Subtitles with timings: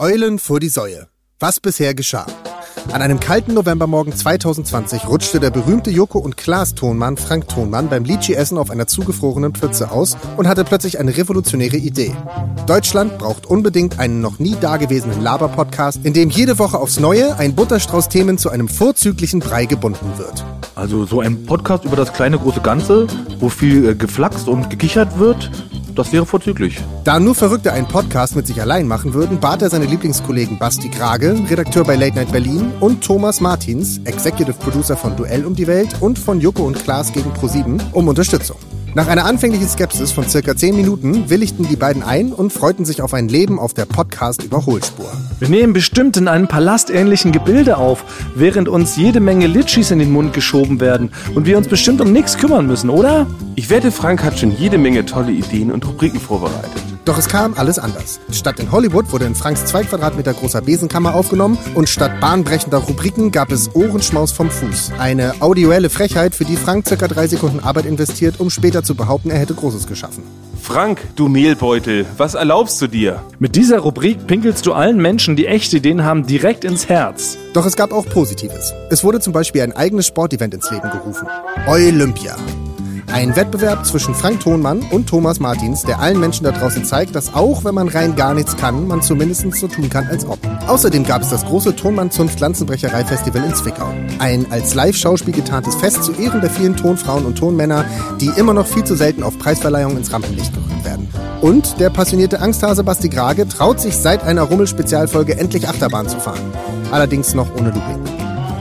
[0.00, 1.08] Eulen vor die Säue.
[1.40, 2.24] Was bisher geschah.
[2.90, 8.04] An einem kalten Novembermorgen 2020 rutschte der berühmte Joko und Klaas Tonmann Frank Tonmann beim
[8.04, 12.14] Litschi-Essen auf einer zugefrorenen Pfütze aus und hatte plötzlich eine revolutionäre Idee.
[12.66, 17.54] Deutschland braucht unbedingt einen noch nie dagewesenen Laber-Podcast, in dem jede Woche aufs Neue ein
[17.54, 20.46] Butterstrauß Themen zu einem vorzüglichen Brei gebunden wird.
[20.76, 23.06] Also so ein Podcast über das kleine große Ganze,
[23.38, 25.50] wo viel äh, geflaxt und gekichert wird,
[26.00, 26.78] das wäre vorzüglich.
[27.04, 30.88] Da nur Verrückte einen Podcast mit sich allein machen würden, bat er seine Lieblingskollegen Basti
[30.88, 35.66] Krage, Redakteur bei Late Night Berlin, und Thomas Martins, Executive Producer von Duell um die
[35.66, 38.56] Welt und von Joko und Klaas gegen Pro7, um Unterstützung.
[38.92, 43.02] Nach einer anfänglichen Skepsis von circa 10 Minuten willigten die beiden ein und freuten sich
[43.02, 45.12] auf ein Leben auf der Podcast-Überholspur.
[45.38, 48.04] Wir nehmen bestimmt in einem palastähnlichen Gebilde auf,
[48.34, 52.12] während uns jede Menge Litschis in den Mund geschoben werden und wir uns bestimmt um
[52.12, 53.28] nichts kümmern müssen, oder?
[53.54, 56.82] Ich wette, Frank hat schon jede Menge tolle Ideen und Rubriken vorbereitet.
[57.10, 58.20] Doch es kam alles anders.
[58.30, 63.32] Statt in Hollywood wurde in Franks 2 Quadratmeter großer Besenkammer aufgenommen und statt bahnbrechender Rubriken
[63.32, 64.92] gab es Ohrenschmaus vom Fuß.
[64.96, 69.30] Eine audioelle Frechheit, für die Frank circa drei Sekunden Arbeit investiert, um später zu behaupten,
[69.30, 70.22] er hätte Großes geschaffen.
[70.62, 73.24] Frank, du Mehlbeutel, was erlaubst du dir?
[73.40, 77.38] Mit dieser Rubrik pinkelst du allen Menschen, die echte Ideen haben, direkt ins Herz.
[77.54, 78.72] Doch es gab auch Positives.
[78.88, 81.26] Es wurde zum Beispiel ein eigenes Sportevent ins Leben gerufen.
[81.66, 82.36] Olympia.
[83.12, 87.34] Ein Wettbewerb zwischen Frank Thonmann und Thomas Martins, der allen Menschen da draußen zeigt, dass
[87.34, 90.38] auch wenn man rein gar nichts kann, man zumindest so tun kann, als ob.
[90.68, 93.92] Außerdem gab es das große Tonmann-Zunft Lanzenbrecherei-Festival in Zwickau.
[94.20, 97.84] Ein als Live-Schauspiel getarntes Fest zu Ehren der vielen Tonfrauen und Tonmänner,
[98.20, 101.08] die immer noch viel zu selten auf Preisverleihungen ins Rampenlicht gerückt werden.
[101.40, 106.52] Und der passionierte Angsthase Basti Grage traut sich seit einer Rummel-Spezialfolge endlich Achterbahn zu fahren.
[106.92, 107.98] Allerdings noch ohne Looping.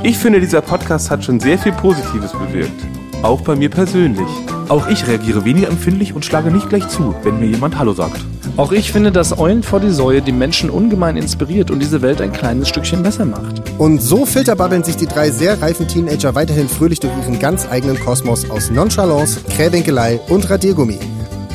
[0.01, 2.88] Ich finde, dieser Podcast hat schon sehr viel Positives bewirkt.
[3.21, 4.27] Auch bei mir persönlich.
[4.69, 8.21] Auch ich reagiere weniger empfindlich und schlage nicht gleich zu, wenn mir jemand Hallo sagt.
[8.55, 12.21] Auch ich finde, dass Eulen vor die Säue die Menschen ungemein inspiriert und diese Welt
[12.21, 13.61] ein kleines Stückchen besser macht.
[13.77, 17.99] Und so filterbabbeln sich die drei sehr reifen Teenager weiterhin fröhlich durch ihren ganz eigenen
[17.99, 20.99] Kosmos aus Nonchalance, Krähwinkelei und Radiergummi.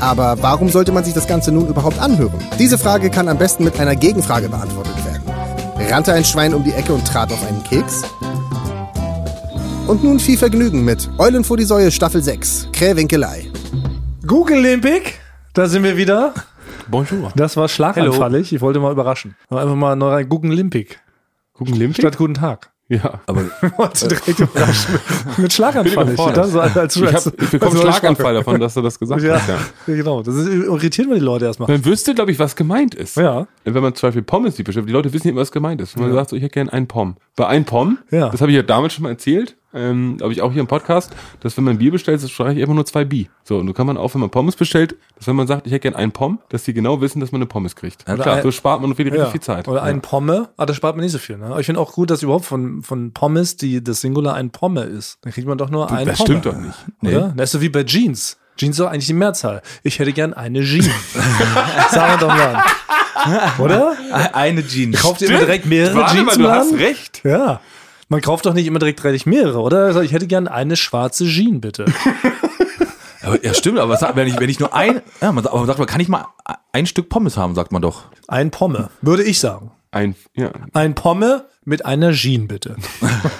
[0.00, 2.34] Aber warum sollte man sich das Ganze nun überhaupt anhören?
[2.58, 5.22] Diese Frage kann am besten mit einer Gegenfrage beantwortet werden.
[5.90, 8.02] Rannte ein Schwein um die Ecke und trat auf einen Keks?
[9.86, 13.50] Und nun viel Vergnügen mit Eulen vor die Säue Staffel 6, Krähwinkelei.
[14.26, 15.12] Google Olympic,
[15.52, 16.32] da sind wir wieder.
[16.88, 17.32] Bonjour.
[17.36, 18.52] Das war schlaganfallig.
[18.52, 19.36] Ich wollte mal überraschen.
[19.50, 20.28] Einfach mal neu rein.
[20.28, 20.96] Google Olympic.
[21.52, 22.02] Gucken Limpic?
[22.02, 22.70] Statt guten Tag.
[22.88, 23.20] Ja.
[23.26, 24.98] Aber Ich wollte direkt überraschen.
[25.38, 26.04] Mit Schlaganfall.
[26.08, 26.36] überfordert.
[26.36, 29.34] Das, als, als, Ich, hab, ich bekomme als- Schlaganfall davon, dass du das gesagt Ja,
[29.36, 29.48] hast.
[29.48, 29.58] Ja.
[29.86, 30.22] ja, genau.
[30.22, 31.68] Das ist, irritiert man die Leute erstmal.
[31.70, 33.16] Man wüsste, glaube ich, was gemeint ist.
[33.16, 33.46] Ja.
[33.64, 35.96] Wenn man zum Beispiel Pommes nicht bestellt, die Leute wissen nicht, was gemeint ist.
[35.96, 37.16] Wenn man sagt, so, ich hätte gerne einen Pom.
[37.36, 38.28] Bei einem Pom, Ja.
[38.28, 41.12] das habe ich ja damals schon mal erzählt, ähm, habe ich auch hier im Podcast,
[41.40, 43.28] dass wenn man Bier bestellt, das streiche ich immer nur zwei Bi.
[43.42, 45.72] So, und so kann man auch, wenn man Pommes bestellt, dass wenn man sagt, ich
[45.72, 48.04] hätte gerne einen Pom, dass die genau wissen, dass man eine Pommes kriegt.
[48.08, 48.42] Ja, Klar, klar.
[48.42, 49.26] so spart man viel, Ja.
[49.26, 49.68] viel Zeit.
[49.68, 50.48] Oder ein Pomme.
[50.56, 51.36] Ah, das spart man nicht so viel.
[51.36, 51.46] Ne?
[51.46, 54.82] Aber ich finde auch gut, dass überhaupt von, von Pommes die, das Singular ein Pomme
[54.82, 55.18] ist.
[55.22, 56.26] Dann kriegt man doch nur ein das Pomme.
[56.40, 56.76] stimmt doch nicht.
[57.02, 57.32] Oder?
[57.36, 58.38] Das ist so wie bei Jeans.
[58.56, 59.62] Jeans ist doch eigentlich die Mehrzahl.
[59.82, 60.86] Ich hätte gern eine Jeans.
[61.90, 62.62] Sagen wir doch mal.
[63.58, 63.96] Oder?
[64.32, 65.00] eine Jeans.
[65.02, 67.20] Kauft ihr immer direkt mehrere Warte Jeans mal, du hast recht.
[67.24, 67.60] Ja.
[68.08, 69.84] Man kauft doch nicht immer direkt direkt mehrere, oder?
[69.86, 71.86] Also ich hätte gern eine schwarze Jeans, bitte.
[73.42, 75.78] Ja, stimmt, aber sagt, wenn ich, wenn ich nur ein, ja, man sagt, aber sagt
[75.78, 76.26] man, kann ich mal
[76.72, 78.04] ein Stück Pommes haben, sagt man doch.
[78.28, 79.70] Ein Pomme, würde ich sagen.
[79.90, 82.76] Ein, ja, Ein Pomme mit einer Jeans, bitte.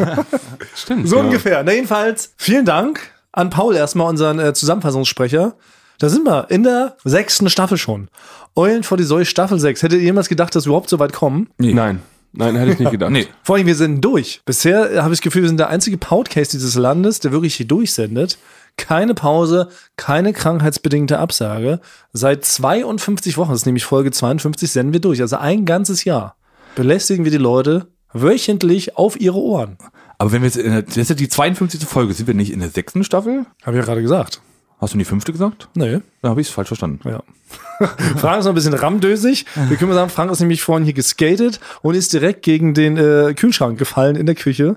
[0.75, 1.09] stimmt.
[1.09, 1.23] So ja.
[1.25, 1.63] ungefähr.
[1.65, 5.57] Na, jedenfalls, vielen Dank an Paul erstmal, unseren äh, Zusammenfassungssprecher.
[5.99, 8.09] Da sind wir in der sechsten Staffel schon.
[8.57, 9.83] Eulen vor die Säule Staffel 6.
[9.83, 11.51] Hättet ihr jemals gedacht, dass wir überhaupt so weit kommen?
[11.59, 12.01] Nein,
[12.37, 13.11] nein, hätte ich nicht gedacht.
[13.13, 13.27] Nee.
[13.43, 14.41] Vor allem, wir sind durch.
[14.45, 17.55] Bisher äh, habe ich das Gefühl, wir sind der einzige Podcast dieses Landes, der wirklich
[17.55, 18.39] hier durchsendet.
[18.77, 21.81] Keine Pause, keine krankheitsbedingte Absage.
[22.13, 25.21] Seit 52 Wochen, das ist nämlich Folge 52, senden wir durch.
[25.21, 26.37] Also ein ganzes Jahr
[26.75, 29.77] belästigen wir die Leute wöchentlich auf ihre Ohren.
[30.19, 31.85] Aber wenn wir jetzt in der, das ist ja die 52.
[31.87, 33.47] Folge, sind wir nicht in der sechsten Staffel?
[33.63, 34.41] Habe ich ja gerade gesagt.
[34.79, 35.69] Hast du die fünfte gesagt?
[35.75, 36.01] Nee.
[36.23, 37.01] Da habe ich es falsch verstanden.
[37.09, 37.23] Ja.
[38.17, 39.47] Frank ist noch ein bisschen rammdösig.
[39.69, 42.97] Wir können mal sagen, Frank ist nämlich vorhin hier geskatet und ist direkt gegen den
[42.97, 44.77] äh, Kühlschrank gefallen in der Küche,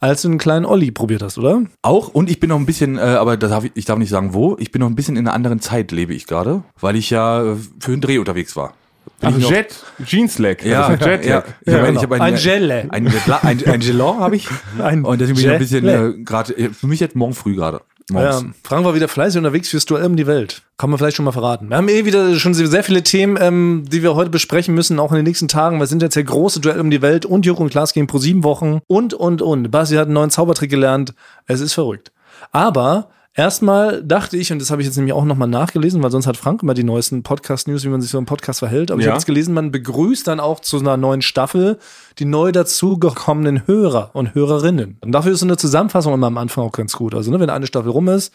[0.00, 1.62] als du einen kleinen Olli probiert hast, oder?
[1.82, 4.10] Auch, und ich bin noch ein bisschen, äh, aber das darf ich, ich darf nicht
[4.10, 6.96] sagen wo, ich bin noch ein bisschen in einer anderen Zeit, lebe ich gerade, weil
[6.96, 8.74] ich ja äh, für einen Dreh unterwegs war.
[9.20, 10.64] Bin Ach, Jet, Jeanslag.
[10.64, 11.24] Ja, ein Jetlag.
[11.24, 11.44] ja.
[11.60, 12.00] Ich Ja, genau.
[12.14, 12.86] ein, Ein Gelle.
[12.90, 13.06] Ein,
[13.42, 14.48] ein, ein Gelan habe ich.
[14.82, 17.54] Ein und deswegen bin ich ein bisschen äh, gerade, äh, für mich jetzt morgen früh
[17.54, 17.80] gerade.
[18.10, 18.42] Morgens.
[18.42, 20.62] Ja, Frank war wieder fleißig unterwegs fürs Duell um die Welt.
[20.76, 21.70] Kann man vielleicht schon mal verraten.
[21.70, 25.10] Wir haben eh wieder schon sehr viele Themen, ähm, die wir heute besprechen müssen, auch
[25.10, 25.78] in den nächsten Tagen.
[25.78, 28.18] Wir sind jetzt der große Duell um die Welt und Joko und Klaas gegen pro
[28.18, 29.70] sieben Wochen und, und, und.
[29.70, 31.14] Basti hat einen neuen Zaubertrick gelernt.
[31.46, 32.12] Es ist verrückt.
[32.52, 36.28] Aber Erstmal dachte ich, und das habe ich jetzt nämlich auch nochmal nachgelesen, weil sonst
[36.28, 38.92] hat Frank immer die neuesten Podcast-News, wie man sich so im Podcast verhält.
[38.92, 39.10] Aber ich Ja.
[39.10, 41.78] habe jetzt gelesen, man begrüßt dann auch zu einer neuen Staffel
[42.20, 44.98] die neu dazugekommenen Hörer und Hörerinnen.
[45.00, 47.12] Und dafür ist so eine Zusammenfassung immer am Anfang auch ganz gut.
[47.12, 48.32] Also, ne, wenn eine Staffel rum ist,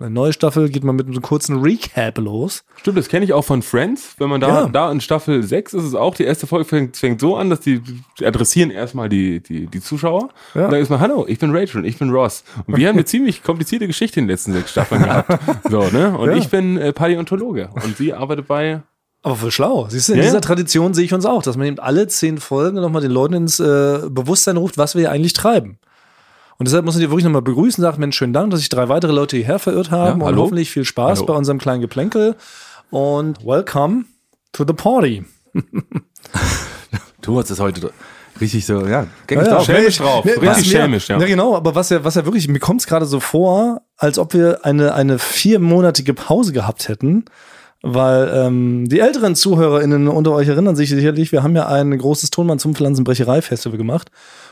[0.00, 2.64] eine neue Staffel geht man mit einem kurzen Recap los.
[2.76, 4.14] Stimmt, das kenne ich auch von Friends.
[4.18, 4.68] Wenn man da, Ja.
[4.68, 7.60] da in Staffel 6 ist es auch, die erste Folge fängt, fängt so an, dass
[7.60, 7.80] die,
[8.18, 10.28] die adressieren erstmal die, die, die Zuschauer.
[10.54, 10.66] Ja.
[10.66, 12.44] Und dann ist man, hallo, ich bin Rachel und ich bin Ross.
[12.66, 15.38] Und wir haben eine ziemlich komplizierte Geschichte in den letzten sechs Staffeln gehabt.
[15.68, 16.16] So, ne?
[16.16, 16.36] Und Ja.
[16.36, 18.82] ich bin äh, Paläontologe und sie arbeitet bei
[19.24, 19.86] Aber voll schlau.
[19.90, 20.40] Siehst du, in Ja, dieser.
[20.40, 23.58] Tradition sehe ich uns auch, dass man eben alle zehn Folgen nochmal den Leuten ins
[23.58, 25.78] äh, Bewusstsein ruft, was wir hier eigentlich treiben.
[26.58, 28.88] Und deshalb muss ich dir wirklich nochmal begrüßen, sagt Mensch, schönen Dank, dass sich drei
[28.88, 31.26] weitere Leute hierher verirrt haben Ja, und hoffentlich viel Spaß Hallo.
[31.26, 32.34] bei unserem kleinen Geplänkel.
[32.90, 34.04] Und welcome
[34.52, 35.24] to the party.
[37.22, 37.92] Thomas ist heute
[38.40, 39.60] richtig so, ja, Ja, ja.
[39.60, 40.24] Schelmisch drauf.
[40.24, 41.18] Nee, Richtig was schelmisch, ja.
[41.20, 44.18] Ja, genau, aber was ja, was ja wirklich, mir kommt es gerade so vor, als
[44.18, 47.24] ob wir eine, eine viermonatige Pause gehabt hätten.
[47.80, 52.30] Weil ähm, die älteren ZuhörerInnen unter euch erinnern sich sicherlich, wir haben ja ein großes
[52.30, 54.10] Tonmann zum Pflanzenbrecherei-Festival gemacht.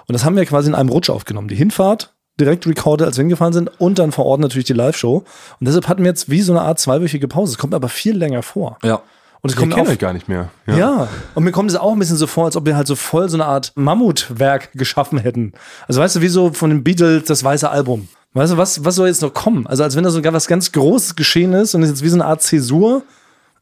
[0.09, 1.49] Und das haben wir quasi in einem Rutsch aufgenommen.
[1.49, 5.17] Die Hinfahrt direkt recorded, als wir hingefahren sind, und dann vor Ort natürlich die Live-Show.
[5.19, 5.25] Und
[5.67, 7.53] deshalb hatten wir jetzt wie so eine Art zweiwöchige Pause.
[7.53, 8.79] Es kommt aber viel länger vor.
[8.85, 9.01] Ja.
[9.41, 10.51] Und es Ich kommt kenne euch gar nicht mehr.
[10.67, 11.09] ja.
[11.35, 13.29] und mir kommt es auch ein bisschen so vor, als ob wir halt so voll
[13.29, 15.53] so eine Art Mammutwerk geschaffen hätten.
[15.89, 18.09] Also weißt du, wie so von den Beatles das weiße Album.
[18.35, 19.67] Weißt du, was, was soll jetzt noch kommen?
[19.67, 22.09] Also als wenn da sogar was ganz Großes geschehen ist und es ist jetzt wie
[22.11, 23.03] so eine Art Zäsur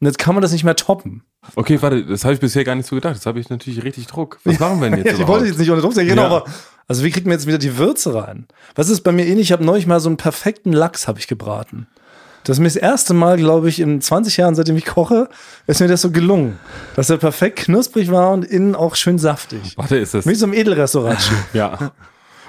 [0.05, 1.23] und jetzt kann man das nicht mehr toppen.
[1.57, 3.17] Okay, warte, das habe ich bisher gar nicht so gedacht.
[3.17, 4.39] Das habe ich natürlich richtig Druck.
[4.45, 6.29] Was machen wir denn jetzt Ja, ich wollte jetzt nicht unter Druck sagen, genau, Ja.
[6.29, 6.45] aber
[6.89, 8.47] also wie kriegt man jetzt wieder die Würze rein?
[8.75, 9.47] Was ist bei mir ähnlich?
[9.47, 11.87] Ich habe neulich mal so einen perfekten Lachs habe ich gebraten.
[12.45, 15.31] Das ist mir das erste Mal, glaube ich, in 20 Jahren, seitdem ich koche,
[15.67, 16.59] ist mir das so gelungen,
[16.97, 19.73] dass er perfekt knusprig war und innen auch schön saftig.
[19.79, 20.27] Warte, ist das?
[20.27, 21.19] Wie so im Edelrestaurant.
[21.55, 21.93] Ja.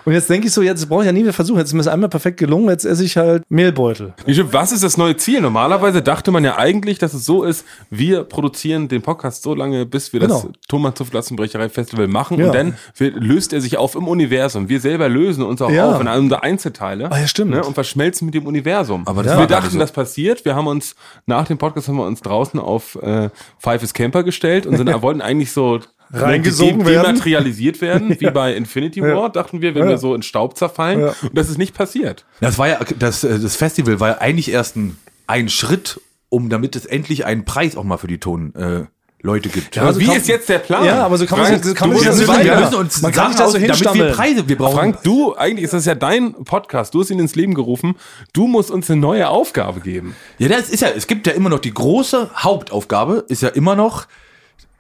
[0.06, 1.58] Und jetzt denke ich so, jetzt brauche ich ja nie mehr versuchen.
[1.58, 4.14] Jetzt ist mir das einmal perfekt gelungen, jetzt esse ich halt Mehlbeutel.
[4.52, 5.42] Was ist das neue Ziel?
[5.42, 9.86] Normalerweise dachte man ja eigentlich, dass es so ist, wir produzieren den Podcast so lange,
[9.86, 10.54] bis wir das Genau.
[10.68, 12.46] Thomas zur Flassenbrecherei Festival machen Ja.
[12.48, 14.70] und dann löst er sich auf im Universum.
[14.70, 15.96] Wir selber lösen uns auch Ja.
[15.96, 17.52] auf in unsere Einzelteile Ah, ja, stimmt.
[17.52, 19.08] ne, und verschmelzen mit dem Universum.
[19.08, 19.80] Aber das wir war gar dachten, so.
[19.80, 20.46] das passiert.
[20.46, 24.24] Wir haben uns nach dem Podcast haben wir uns draußen auf äh, Five is Camper
[24.24, 25.80] gestellt und sind, wollten eigentlich so
[26.14, 27.08] Reingesogen de- werden.
[27.14, 29.16] dematerialisiert werden, wie bei Infinity Ja.
[29.16, 29.90] War, dachten wir, wenn Ja.
[29.90, 31.00] wir so in Staub zerfallen.
[31.00, 31.16] Ja.
[31.22, 32.26] Und das ist nicht passiert.
[32.42, 34.98] Das war ja, das, äh, das Festival war ja eigentlich erst ein,
[35.28, 36.00] ein Schritt,
[36.30, 38.86] um damit es endlich einen Preis auch mal für die Tonleute äh,
[39.26, 39.76] Leute gibt.
[39.80, 40.86] Aber also wie kann- ist jetzt der Plan?
[40.86, 42.44] Ja, aber so kann man Frank, sich- so kann man das ja.
[42.44, 44.12] wir müssen uns Man kann das so aus- damit wir.
[44.12, 47.34] Preise, wir brauchen Frank, du, eigentlich ist das ja dein Podcast, du hast ihn ins
[47.34, 47.96] Leben gerufen,
[48.34, 50.16] du musst uns eine neue Aufgabe geben.
[50.38, 53.76] Ja, das ist ja, es gibt ja immer noch die große Hauptaufgabe, ist ja immer
[53.76, 54.06] noch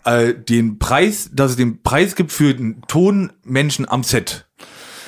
[0.05, 4.45] äh, den Preis, dass es den Preis gibt für den Tonmenschen am Set.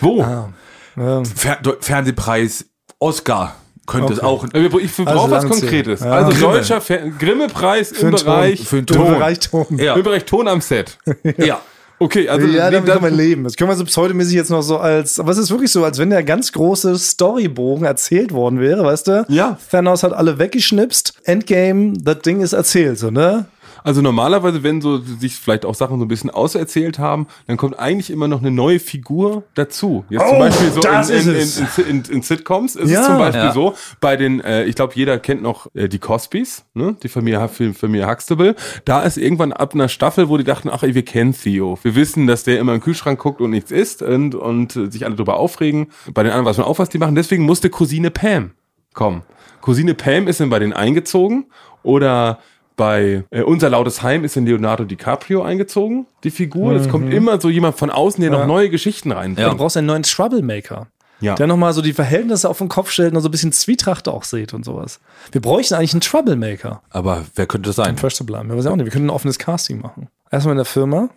[0.01, 0.21] Wo?
[0.21, 0.53] Ah.
[0.95, 1.23] Ja.
[1.23, 2.65] Fer Do- Fernsehpreis,
[2.99, 3.55] Oscar
[3.85, 4.45] könnte es auch.
[4.45, 5.45] Ich brauche Also was.
[5.47, 6.01] Konkretes.
[6.01, 6.11] Ja.
[6.11, 6.53] Also Grimme.
[6.53, 8.25] deutscher Fer- Grimme-Preis im den Ton.
[8.25, 9.13] Bereich, Für den Im Ton.
[9.13, 9.65] Bereich Ton.
[9.77, 9.95] Ja.
[9.95, 10.97] im Bereich Ton am Set.
[11.37, 11.61] Ja.
[11.99, 13.43] Okay, also Ja, damit das- kann man leben.
[13.43, 15.97] Das können wir so pseudomäßig jetzt noch so als, aber es ist wirklich so, als
[15.97, 19.25] wenn der ganz große Storybogen erzählt worden wäre, weißt du?
[19.29, 19.57] Ja.
[19.71, 21.13] Thanos hat alle weggeschnipst.
[21.23, 23.45] Endgame, das Ding ist erzählt, so, ne?
[23.87, 27.79] Also normalerweise, wenn so sich vielleicht auch Sachen so ein bisschen auserzählt haben, dann kommt
[27.79, 30.03] eigentlich immer noch eine neue Figur dazu.
[30.09, 32.99] Jetzt zum Oh, Beispiel so in, in, in, in, in, in Sitcoms ist Ja.
[32.99, 33.53] es zum Beispiel Ja.
[33.53, 36.97] so, bei den, äh, ich glaube, jeder kennt noch äh, die Cosbys, ne?
[37.01, 38.55] die Familie, Familie Huxtable.
[38.83, 41.79] Da ist irgendwann ab einer Staffel, wo die dachten, ach ey, wir kennen Theo.
[41.81, 45.05] Wir wissen, dass der immer im Kühlschrank guckt und nichts isst und, und äh, sich
[45.05, 45.87] alle drüber aufregen.
[46.13, 47.15] Bei den anderen weiß man auch, was die machen.
[47.15, 48.51] Deswegen musste Cousine Pam
[48.93, 49.21] kommen.
[49.61, 51.45] Cousine Pam ist dann bei denen eingezogen
[51.83, 52.39] oder
[52.77, 56.73] bei äh, Unser lautes Heim ist in Leonardo DiCaprio eingezogen, die Figur.
[56.73, 59.39] Es kommt immer so jemand von außen, der noch neue Geschichten reinbringt.
[59.39, 59.49] Ja.
[59.49, 60.87] Du brauchst einen neuen Troublemaker.
[61.19, 61.33] Ja.
[61.33, 64.23] Der nochmal so die Verhältnisse auf den Kopf stellt und so ein bisschen Zwietracht auch
[64.23, 64.99] sieht und sowas.
[65.31, 66.83] Wir bräuchten eigentlich einen Troublemaker.
[66.91, 67.97] Aber wer könnte das sein?
[67.97, 68.49] Fresh zu bleiben.
[68.49, 68.85] Ja, weiß ich auch nicht.
[68.85, 70.09] Wir können ein offenes Casting machen.
[70.29, 71.09] Erstmal in der Firma.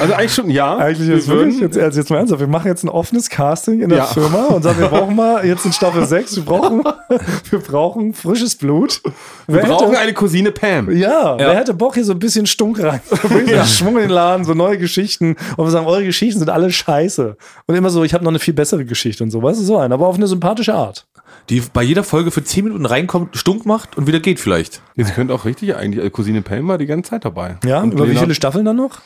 [0.00, 0.76] Also eigentlich schon, ja.
[0.76, 3.80] Eigentlich Wir jetzt wirklich, jetzt, also jetzt mal ernsthaft, wir machen jetzt ein offenes Casting
[3.82, 4.04] in der Ja.
[4.06, 6.82] Firma und sagen, wir brauchen mal jetzt in Staffel 6, wir brauchen,
[7.50, 9.00] wir brauchen frisches Blut.
[9.04, 9.12] wir
[9.46, 10.90] Wer brauchen hätte, eine Cousine Pam.
[10.90, 13.00] ja, wer hätte Bock hier so ein bisschen Stunk rein?
[13.10, 15.36] So Schwung in den Laden, so neue Geschichten.
[15.56, 17.36] Und wir sagen, eure Geschichten sind alle scheiße.
[17.66, 19.42] Und immer so, ich habe noch eine viel bessere Geschichte und so.
[19.42, 21.06] Weißt du, so ein, aber auf eine sympathische Art.
[21.48, 24.82] Die bei jeder Folge für 10 Minuten reinkommt, stunk macht und wieder geht vielleicht.
[24.96, 27.56] Jetzt könnte auch richtig eigentlich, äh, Cousine Pam war die ganze Zeit dabei.
[27.64, 29.00] Ja, Und über wie Leonardo- viele Staffeln dann noch?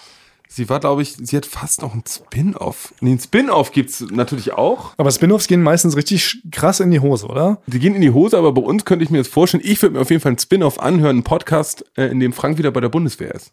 [0.52, 2.92] Sie war, glaube ich, sie hat fast noch ein Spin-off.
[3.00, 4.94] Nee, ein Spin-off gibt's natürlich auch.
[4.96, 7.58] Aber Spin-offs gehen meistens richtig krass in die Hose, oder?
[7.68, 9.62] Die gehen in die Hose, aber bei uns könnte ich mir das vorstellen.
[9.64, 12.58] Ich würde mir auf jeden Fall ein Spin-off anhören, einen Podcast, äh, in dem Frank
[12.58, 13.52] wieder bei der Bundeswehr ist.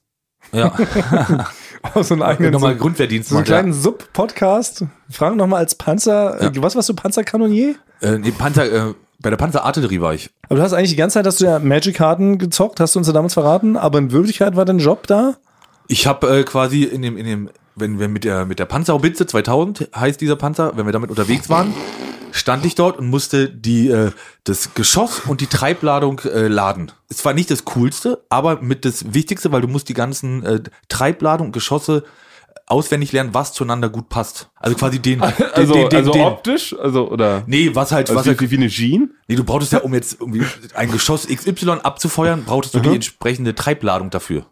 [0.52, 0.76] Ja.
[2.02, 3.60] so einen eigenen Nochmal so, Grundwehrdienst so einen macht, ja.
[3.60, 4.86] kleinen Sub-Podcast.
[5.12, 6.42] Frank nochmal als Panzer.
[6.42, 7.76] Äh, was warst du, Panzerkanonier?
[8.02, 10.32] Äh, nee, Panther, äh, Bei der Panzerartillerie war ich.
[10.50, 13.08] Aber du hast eigentlich die ganze Zeit, hast du ja Magic-Karten gezockt, hast du uns
[13.08, 15.36] ja damals verraten, aber in Wirklichkeit war dein Job da?
[15.88, 19.26] Ich habe äh, quasi in dem, in dem, wenn wir mit der mit der Panzerhaubitze
[19.26, 21.74] 2000 heißt dieser Panzer, wenn wir damit unterwegs waren,
[22.32, 24.12] stand ich dort und musste die äh,
[24.44, 26.92] das Geschoss und die Treibladung äh, laden.
[27.10, 30.62] Es war nicht das coolste, aber mit das Wichtigste, weil du musst die ganzen äh,
[30.90, 32.04] Treibladung Geschosse
[32.68, 34.50] auswendig lernen, was zueinander gut passt.
[34.58, 38.10] Also quasi den, den, Also, den, den, also den optisch, also oder Nee, was halt,
[38.10, 39.12] also was wie, halt, wie eine Jean?
[39.28, 43.56] nee, du brauchtest ja, um jetzt irgendwie ein Geschoss XY abzufeuern, brauchtest du die entsprechende
[43.56, 44.46] Treibladung dafür.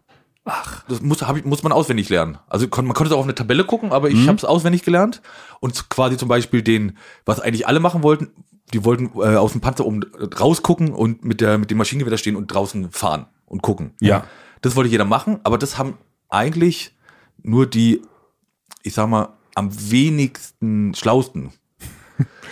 [0.46, 0.84] Ach.
[0.88, 2.38] Das muss, hab ich, muss man auswendig lernen.
[2.48, 4.84] Also kon, man konnte es auch auf eine Tabelle gucken, aber ich habe es auswendig
[4.84, 5.22] gelernt.
[5.60, 8.30] Und quasi zum Beispiel den, was eigentlich alle machen wollten,
[8.74, 10.02] die wollten äh, aus dem Panzer oben
[10.40, 13.94] rausgucken und mit, der, mit dem Maschinengewehr da stehen und draußen fahren und gucken.
[14.00, 14.26] Ja.
[14.62, 15.98] Das wollte jeder machen, aber das haben
[16.30, 16.96] eigentlich
[17.42, 18.02] nur die,
[18.84, 21.52] ich sag mal, am wenigsten schlausten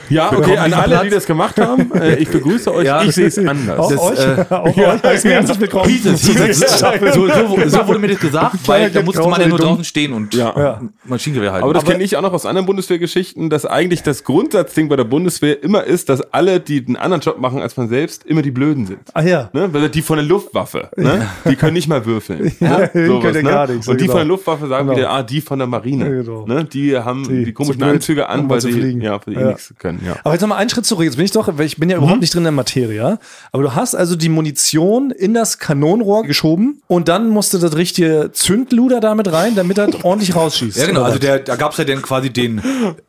[0.10, 1.04] Ja, okay, an alle, Platz?
[1.04, 3.02] die das gemacht haben, äh, ich begrüße euch, Ja.
[3.04, 3.80] ich sehe es anders.
[3.80, 5.90] Auch Das, euch, äh, auch euch, heißt mir herzlich willkommen.
[5.90, 6.80] Hieß es, hieß es.
[6.80, 7.28] So, so,
[7.68, 10.34] so wurde mir das gesagt, weil da Ja, musste man ja nur draußen stehen und
[10.34, 10.54] Ja.
[10.58, 10.82] Ja.
[11.06, 11.64] Maschinengewehr halten.
[11.64, 15.04] Aber das kenne ich auch noch aus anderen Bundeswehrgeschichten, dass eigentlich das Grundsatzding bei der
[15.06, 18.52] Bundeswehr immer ist, dass alle, die einen anderen Job machen als man selbst, immer die
[18.52, 19.00] Blöden sind.
[19.14, 19.50] Ah ja.
[19.54, 19.70] Ne?
[19.74, 21.28] Weil die von der Luftwaffe, ne?
[21.50, 22.52] die können nicht mal würfeln.
[22.60, 22.90] Ja, ne?
[22.94, 24.12] die können ja gar nichts, Und die genau.
[24.14, 24.98] von der Luftwaffe sagen Genau.
[24.98, 26.06] wieder, ah, die von der Marine.
[26.06, 26.46] Ja, genau.
[26.46, 26.66] ne?
[26.66, 29.02] Die haben Die die, komischen Anzüge an, weil fliegen.
[29.02, 29.48] ja, weil die Ja.
[29.48, 29.93] nichts können.
[30.06, 30.16] Ja.
[30.24, 31.06] Aber jetzt nochmal einen Schritt zurück.
[31.06, 33.20] Jetzt bin ich doch, weil ich bin ja überhaupt nicht drin in der Materie.
[33.52, 38.30] Aber du hast also die Munition in das Kanonenrohr geschoben und dann musste das richtige
[38.34, 40.78] Zündluder damit rein, damit das ordentlich rausschießt.
[40.78, 41.04] ja, genau.
[41.04, 42.62] Also der, da gab's ja dann quasi den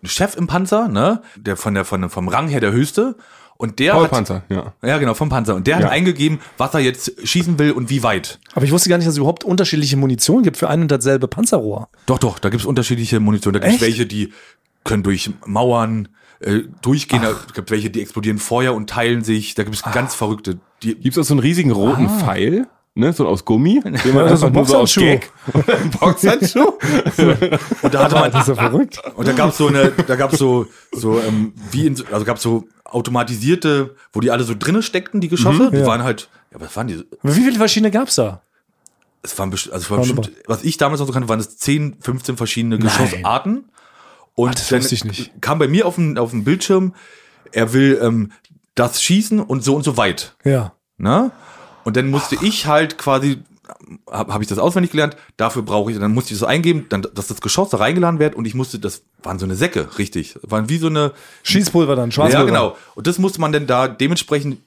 [0.02, 1.22] Chef im Panzer, ne?
[1.36, 3.16] Der von der, von, der- vom Rang her der höchste.
[3.56, 4.72] Und der hat, Paulpanzer, ja.
[4.84, 5.54] ja genau, vom Panzer.
[5.54, 5.84] Und der Ja.
[5.84, 8.40] hat eingegeben, was er jetzt schießen will und wie weit.
[8.52, 11.28] Aber ich wusste gar nicht, dass es überhaupt unterschiedliche Munition gibt für ein und dasselbe
[11.28, 11.88] Panzerrohr.
[12.06, 13.54] Doch, doch, da gibt's unterschiedliche Munition.
[13.54, 13.82] Da gibt's Echt?
[13.82, 14.32] welche, die
[14.82, 16.08] können durch Mauern
[16.44, 17.22] äh, durchgehen.
[17.22, 19.54] Da gibt welche, die explodieren Feuer und teilen sich.
[19.54, 20.58] Da gibt's ganz verrückte.
[20.82, 23.12] Die, Gibt's auch so einen riesigen roten Pfeil, ne?
[23.12, 25.00] so aus Gummi, den man einfach ein nur so aus Boxhandschuh.
[25.00, 25.32] Gag.
[25.54, 26.72] Oder ein Boxhandschuh.
[27.82, 29.00] und da hatte man, Das ist ja verrückt.
[29.16, 32.42] Und da gab's so eine, da gab's so, so ähm, wie in, so- also gab's
[32.42, 35.70] so automatisierte, wo die alle so drinnen steckten, die Geschosse.
[35.72, 35.86] die ja.
[35.86, 37.04] waren halt, ja, was waren die?
[37.22, 38.42] Wie viele verschiedene gab's da?
[39.22, 41.96] Es waren, also es waren bestimmt, was ich damals noch so kannte, waren es 10,
[42.00, 43.64] 15 verschiedene Geschossarten.
[44.34, 45.40] Und das dann wusste ich nicht.
[45.40, 46.94] kam bei mir auf dem, auf Bildschirm,
[47.52, 48.32] er will ähm,
[48.74, 50.34] das schießen und so und so weit.
[50.44, 50.72] Ja.
[50.96, 51.30] Ne?
[51.84, 53.42] Und dann musste ich halt quasi,
[54.10, 57.06] habe hab ich das auswendig gelernt, dafür brauche ich, dann musste ich das eingeben, dann,
[57.14, 60.36] dass das Geschoss da reingeladen wird und ich musste, das waren so eine Säcke, richtig.
[60.42, 61.12] Waren wie so eine,
[61.42, 62.46] Schießpulver dann, ja Schwarzpulver.
[62.46, 62.76] genau.
[62.94, 64.58] Und das musste man dann da dementsprechend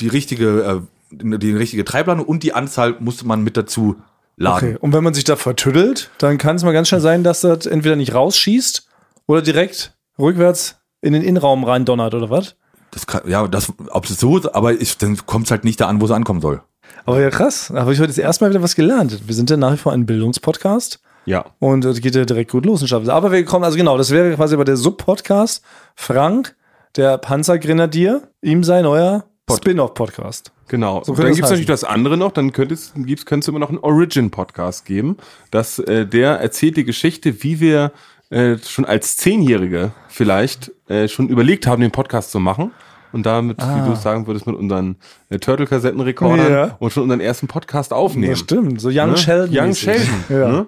[0.00, 3.96] die richtige, äh, die richtige Treibladung und die Anzahl musste man mit dazu
[4.36, 4.70] laden.
[4.70, 4.78] Okay.
[4.80, 7.66] Und wenn man sich da vertüddelt, dann kann es mal ganz schnell sein, dass das
[7.66, 8.87] entweder nicht rausschießt
[9.28, 12.56] oder direkt rückwärts in den Innenraum rein donnert oder was?
[12.90, 15.86] Das kann, ja, das, ob es so, aber ich, dann kommt es halt nicht da
[15.86, 16.62] an, wo es ankommen soll.
[17.04, 17.70] Aber ja, krass.
[17.72, 19.28] Da habe ich heute das erste Mal wieder was gelernt.
[19.28, 21.44] Wir sind ja nach wie vor ein Bildungspodcast Ja.
[21.58, 22.90] und es geht ja direkt gut los.
[22.92, 25.62] Aber wir kommen, also genau, das wäre quasi bei der Sub-Podcast.
[25.94, 26.56] Frank,
[26.96, 30.52] der Panzergrenadier, ihm sein neuer Spin-off-Podcast.
[30.68, 31.02] Genau.
[31.04, 31.50] So dann es gibt's heißen.
[31.50, 35.16] natürlich das andere noch, dann könnte es, es immer noch einen Origin-Podcast geben.
[35.50, 37.92] Das, äh, der erzählt die Geschichte, wie wir
[38.30, 42.72] äh, schon als Zehnjährige vielleicht äh, schon überlegt haben, den Podcast zu machen.
[43.10, 44.96] Und damit, wie du sagen würdest, mit unseren
[45.30, 46.76] äh, Turtle-Kassettenrekordern Ja.
[46.78, 48.32] und schon unseren ersten Podcast aufnehmen.
[48.32, 49.16] Das stimmt, so Young Ne?
[49.16, 49.56] Sheldon.
[49.56, 49.74] Young.
[49.74, 50.24] Sheldon.
[50.28, 50.48] Ja.
[50.48, 50.66] Ne?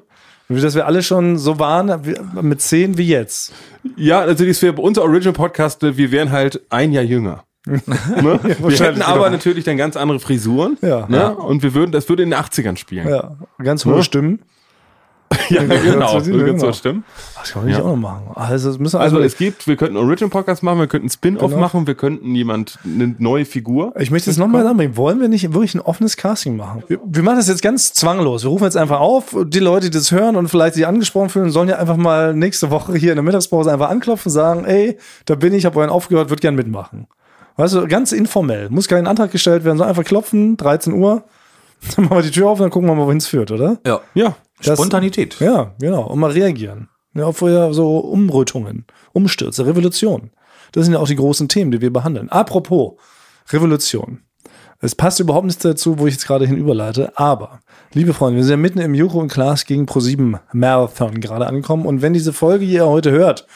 [0.48, 2.00] Wie dass wir alle schon so waren,
[2.40, 3.52] mit zehn wie jetzt.
[3.96, 7.44] Ja, also das wäre bei unser Original Podcast, äh, wir wären halt ein Jahr jünger.
[7.66, 7.76] ne?
[7.76, 9.30] wir wahrscheinlich, hätten aber genau.
[9.32, 10.78] natürlich dann ganz andere Frisuren.
[10.80, 11.06] Ja.
[11.08, 11.18] Ne?
[11.18, 11.28] Ja.
[11.28, 13.06] Und wir würden, das würde in den 80ern spielen.
[13.06, 14.02] Ja, ganz hohe Ne?
[14.02, 14.40] Stimmen.
[15.48, 16.14] Ja, genau.
[16.14, 16.44] das genau.
[16.44, 17.04] ganz so stimmen.
[17.38, 17.84] Das kann man nicht Ja.
[17.84, 18.30] auch noch machen.
[18.34, 21.10] Also, das müssen Also also, es gibt, wir könnten einen Origin-Podcast machen, wir könnten einen
[21.10, 21.60] Spin-Off Genau.
[21.60, 23.92] machen, wir könnten jemand, eine neue Figur.
[23.98, 26.82] ich möchte jetzt nochmal sagen, wollen wir nicht wirklich ein offenes Casting machen?
[26.88, 28.42] Wir, wir machen das jetzt ganz zwanglos.
[28.42, 31.50] Wir rufen jetzt einfach auf, die Leute, die das hören und vielleicht sich angesprochen fühlen,
[31.50, 34.98] sollen ja einfach mal nächste Woche hier in der Mittagspause einfach anklopfen und sagen, ey,
[35.26, 37.06] da bin ich, habe euren aufgehört, würde gern mitmachen.
[37.56, 38.68] Weißt du, ganz informell.
[38.70, 41.22] Muss kein Antrag gestellt werden, sondern einfach klopfen, 13 Uhr,
[41.96, 43.78] dann machen wir die Tür auf und dann gucken wir mal, wohin es führt, oder?
[43.86, 44.00] Ja.
[44.14, 44.34] Ja.
[44.64, 45.38] Das- Spontanität.
[45.40, 46.02] Ja, genau.
[46.06, 46.88] Und mal reagieren.
[47.14, 50.30] Ja, auf so Umrötungen, Umstürze, Revolution.
[50.72, 52.28] Das sind ja auch die großen Themen, die wir behandeln.
[52.28, 52.92] Apropos
[53.50, 54.20] Revolution.
[54.78, 57.60] Es passt überhaupt nicht dazu, wo ich jetzt gerade hinüberleite, aber,
[57.92, 61.84] liebe Freunde, wir sind ja mitten im Juro und Klaas gegen Pro7 Marathon gerade angekommen
[61.84, 63.46] und wenn diese Folge ihr heute hört,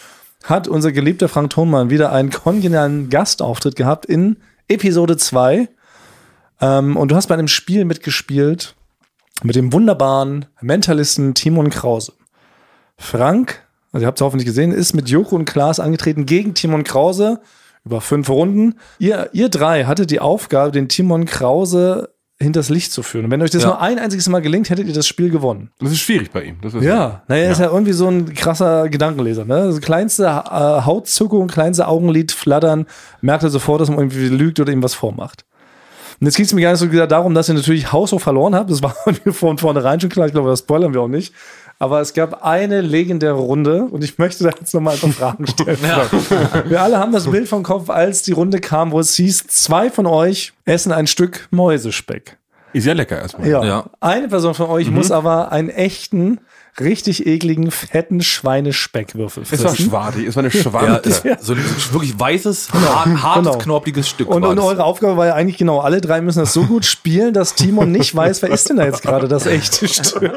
[0.43, 4.37] hat unser geliebter Frank Thonmann wieder einen kongenialen Gastauftritt gehabt in
[4.69, 5.69] Episode 2.
[6.61, 8.75] Ähm, und du hast bei einem Spiel mitgespielt,
[9.45, 12.13] mit dem wunderbaren Mentalisten Timon Krause.
[12.97, 16.83] Frank, also ihr habt es hoffentlich gesehen, ist mit Joko und Klaas angetreten gegen Timon
[16.85, 17.41] Krause
[17.85, 18.77] über fünf Runden.
[18.99, 22.09] Ihr, ihr drei hattet die Aufgabe, den Timon Krause
[22.41, 23.27] hinters Licht zu führen.
[23.27, 23.69] Und wenn euch das Ja.
[23.69, 25.71] nur ein einziges Mal gelingt, hättet ihr das Spiel gewonnen.
[25.79, 26.57] Das ist schwierig bei ihm.
[26.63, 29.45] Das ist Ja, naja, er ist ja irgendwie so ein krasser Gedankenleser.
[29.45, 29.55] Ne?
[29.57, 32.87] Also kleinste äh, Hautzuckung, kleinste Augenlid flattern,
[33.21, 35.45] merkt er sofort, dass man irgendwie lügt oder ihm was vormacht.
[36.21, 38.55] Und jetzt geht es mir gar nicht so wieder darum, dass ihr natürlich haushoch verloren
[38.55, 38.71] habt.
[38.71, 38.95] Das war
[39.25, 40.27] mir von vornherein schon klar.
[40.27, 41.33] Ich glaube, das spoilern wir auch nicht.
[41.79, 45.47] Aber es gab eine legendäre Runde und ich möchte da jetzt nochmal ein paar Fragen
[45.47, 45.79] stellen.
[46.67, 49.91] Wir alle haben das Bild vom Kopf, als die Runde kam, wo es hieß, zwei
[49.91, 52.39] von euch essen ein Stück Mäusespeck.
[52.73, 53.49] Ist ja lecker erstmal.
[53.49, 53.65] Ja.
[53.65, 53.85] Ja.
[54.01, 56.41] Eine Person von euch muss aber einen echten,
[56.81, 59.91] richtig ekligen, fetten Schweinespeckwürfel Es war fressen.
[59.91, 61.09] schwadig, es war eine Ja, Schwarte.
[61.09, 61.59] ist so ein
[61.93, 63.59] wirklich weißes, har- hartes, genau.
[63.59, 64.29] knorpliges Stück.
[64.29, 67.33] Und, und eure Aufgabe war ja eigentlich genau, alle drei müssen das so gut spielen,
[67.35, 70.33] dass Timon nicht weiß, wer ist denn da jetzt gerade das echte Stück.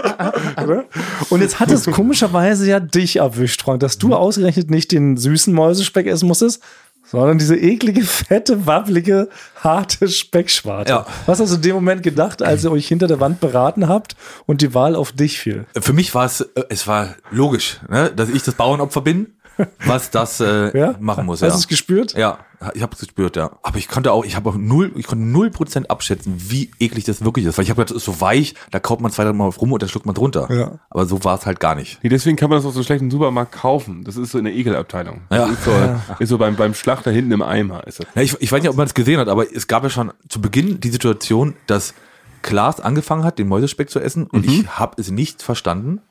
[1.30, 5.54] Und jetzt hat es komischerweise ja dich erwischt, Frank, dass du ausgerechnet nicht den süßen
[5.54, 6.62] Mäusespeck essen musstest,
[7.10, 10.92] sondern diese eklige, fette, wabbelige, harte Speckschwarte.
[10.92, 11.06] Ja.
[11.26, 14.16] Was hast du in dem Moment gedacht, als ihr euch hinter der Wand beraten habt
[14.46, 15.66] und die Wahl auf dich fiel?
[15.80, 19.37] Für mich war es, äh, es war logisch, ne, dass ich das Bauernopfer bin,
[19.86, 20.96] was das äh, Ja?
[21.00, 21.42] machen muss.
[21.42, 21.54] Hast ja.
[21.54, 22.14] du es gespürt?
[22.14, 22.40] Ja,
[22.74, 23.52] ich habe es gespürt, ja.
[23.62, 27.04] Aber ich konnte auch, ich habe auch null, ich konnte null Prozent abschätzen, wie eklig
[27.04, 27.58] das wirklich ist.
[27.58, 29.72] Weil ich habe gedacht, das ist so weich, da kaut man zwei, drei Mal rum
[29.72, 30.48] und dann schluckt man drunter.
[30.50, 30.80] Ja.
[30.90, 32.00] Aber so war es halt gar nicht.
[32.04, 34.04] Nee, deswegen kann man das auch so schlecht im Supermarkt kaufen.
[34.04, 35.22] Das ist so in der Ekelabteilung.
[35.32, 35.46] Ja.
[35.46, 35.72] Ist so,
[36.20, 37.86] ist so beim, beim Schlachter hinten im Eimer.
[37.86, 38.08] Ist das.
[38.16, 40.12] Ja, ich, ich weiß nicht, ob man das gesehen hat, aber es gab ja schon
[40.28, 41.94] zu Beginn die Situation, dass
[42.42, 46.02] Klaas angefangen hat, den Mäusespeck zu essen und ich habe es nicht verstanden,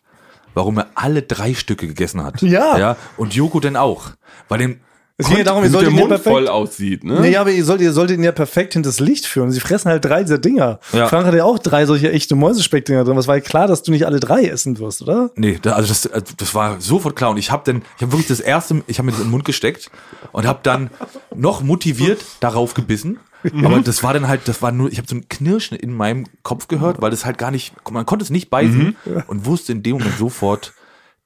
[0.56, 2.40] warum er alle drei Stücke gegessen hat.
[2.40, 2.78] Ja.
[2.78, 4.12] ja und Joko denn auch.
[4.48, 4.80] Bei dem
[5.18, 7.20] Es ging ja darum, ihr solltet der ihn ja Mund perfekt voll aussieht, ne?
[7.20, 9.50] Nee, aber ihr solltet, ihr solltet ihn ja perfekt hinters Licht führen.
[9.50, 10.78] Sie fressen halt drei dieser Dinger.
[10.92, 11.08] Ja.
[11.08, 13.16] Frank hat ja auch drei solche echte Mäusespeckdinger drin.
[13.16, 15.30] Was war ja klar, dass du nicht alle drei essen wirst, oder?
[15.36, 17.30] Nee, da, also das, also das war sofort klar.
[17.30, 19.30] Und ich habe dann, ich habe wirklich das erste, ich habe mir das in den
[19.30, 19.90] Mund gesteckt
[20.32, 20.90] und habe dann
[21.34, 23.18] noch motiviert darauf gebissen.
[23.64, 26.26] Aber das war dann halt, das war nur, ich habe so ein Knirschen in meinem
[26.42, 28.96] Kopf gehört, weil das halt gar nicht, man konnte es nicht beißen
[29.28, 30.74] und wusste in dem Moment sofort,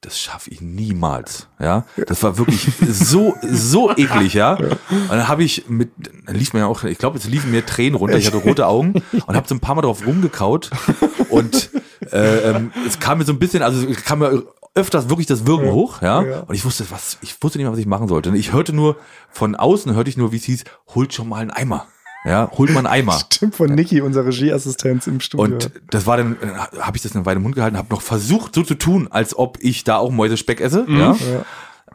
[0.01, 1.47] das schaffe ich niemals.
[1.59, 4.53] Ja, das war wirklich so so eklig, ja.
[4.55, 5.91] Und dann habe ich mit,
[6.25, 8.17] dann lief mir ja auch, ich glaube, es liefen mir Tränen runter.
[8.17, 10.71] Ich hatte rote Augen und habe so ein paar Mal drauf rumgekaut
[11.29, 11.69] und
[12.11, 15.45] äh, ähm, es kam mir so ein bisschen, also es kam mir öfters wirklich das
[15.45, 16.23] Wirken hoch, ja?
[16.23, 16.39] Ja.
[16.41, 18.29] Und ich wusste, was, ich wusste nicht mehr, was ich machen sollte.
[18.29, 18.95] Und ich hörte nur
[19.29, 20.63] von außen, hörte ich nur, wie es hieß,
[20.95, 21.87] holt schon mal einen Eimer.
[22.23, 23.13] Ja, holt einen Eimer.
[23.33, 25.43] Stimmt von Niki, unser Regieassistenz im Studio.
[25.43, 26.37] Und das war dann,
[26.79, 29.35] habe ich das eine Weile im Mund gehalten, habe noch versucht, so zu tun, als
[29.37, 31.15] ob ich da auch Mäusespeck esse, ja?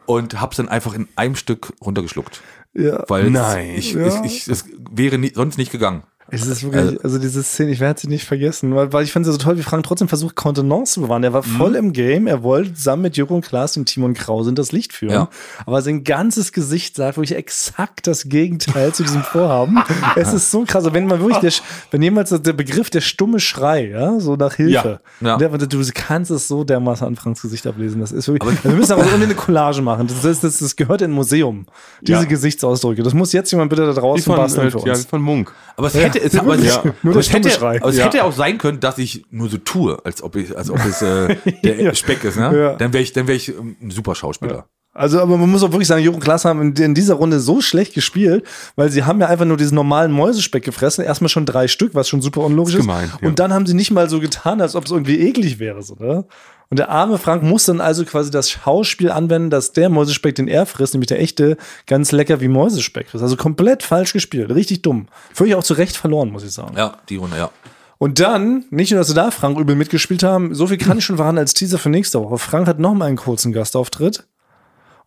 [0.05, 2.41] Und hab's dann einfach in einem Stück runtergeschluckt.
[2.73, 3.03] ja.
[3.07, 3.71] Weil Nein.
[3.75, 4.07] ich, Ja.
[4.23, 6.03] ich, ich, es wäre nie, sonst nicht gegangen.
[6.29, 9.25] Es ist wirklich, also diese Szene, ich werde sie nicht vergessen, weil, weil ich fand
[9.25, 11.23] sie so toll, wie Frank trotzdem versucht, Kontenance zu bewahren.
[11.23, 14.55] Er war voll im Game, er wollte zusammen mit und Klaas und Timon Krause in
[14.55, 15.13] das Licht führen.
[15.13, 15.29] Ja.
[15.65, 19.77] Aber sein ganzes Gesicht sagt wirklich exakt das Gegenteil zu diesem Vorhaben.
[20.15, 20.77] Es ist so krass.
[20.77, 21.51] Also wenn man wirklich, der,
[21.91, 25.27] wenn jemals der Begriff der stumme Schrei, ja, so nach Hilfe, Ja.
[25.27, 25.37] Ja.
[25.37, 28.01] Der, du kannst es so dermaßen an Franks Gesicht ablesen.
[28.01, 30.07] Das ist wirklich, also wir müssen aber irgendwie eine Collage machen.
[30.07, 31.65] Das, ist, das, das gehört in ein Museum.
[32.01, 32.23] Diese Ja.
[32.25, 33.03] Gesichtsausdrücke.
[33.03, 35.05] Das muss jetzt jemand bitte da draußen von, basteln äh, für ja, uns.
[35.05, 35.53] von Munk.
[35.75, 36.83] Aber es hätte, es, aber Ja.
[37.03, 38.05] Nur es hätte, aber es Ja.
[38.05, 41.01] hätte auch sein können, dass ich nur so tue, als ob ich, als ob es
[41.01, 41.95] äh, der Ja.
[41.95, 42.57] Speck ist, ne?
[42.57, 42.73] Ja.
[42.75, 44.67] Dann wäre ich, dann wäre ich ähm, ein super Schauspieler.
[44.97, 47.61] Also, aber man muss auch wirklich sagen, und Klaas haben in, in dieser Runde so
[47.61, 48.43] schlecht gespielt,
[48.75, 51.03] weil sie haben ja einfach nur diesen normalen Mäusespeck gefressen.
[51.03, 52.81] Erstmal schon drei Stück, was schon super unlogisch ist.
[52.81, 53.27] Gemein, ja.
[53.27, 55.95] Und dann haben sie nicht mal so getan, als ob es irgendwie eklig wäre, so,
[55.99, 56.25] ne?
[56.69, 60.47] Und der arme Frank muss dann also quasi das Schauspiel anwenden, dass der Mäusespeck, den
[60.47, 63.21] er frisst, nämlich der echte, ganz lecker wie Mäusespeck ist.
[63.21, 64.49] Also komplett falsch gespielt.
[64.49, 65.07] Richtig dumm.
[65.31, 66.75] Völlig auch zu Recht verloren, muss ich sagen.
[66.75, 67.51] Ja, die Runde, ja.
[67.99, 71.05] Und dann, nicht nur, dass sie da Frank übel mitgespielt haben, so viel kann ich
[71.05, 72.39] schon verraten als Teaser für nächste Woche.
[72.39, 74.25] Frank hat noch mal einen kurzen Gastauftritt.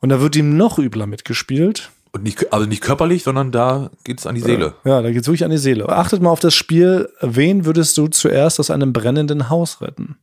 [0.01, 1.91] Und da wird ihm noch übler mitgespielt.
[2.13, 4.75] Und nicht, also nicht körperlich, sondern da geht's an die Seele.
[4.85, 5.89] Ja, da geht's wirklich an die Seele.
[5.89, 7.09] Achtet mal auf das Spiel.
[7.21, 10.17] Wen würdest du zuerst aus einem brennenden Haus retten?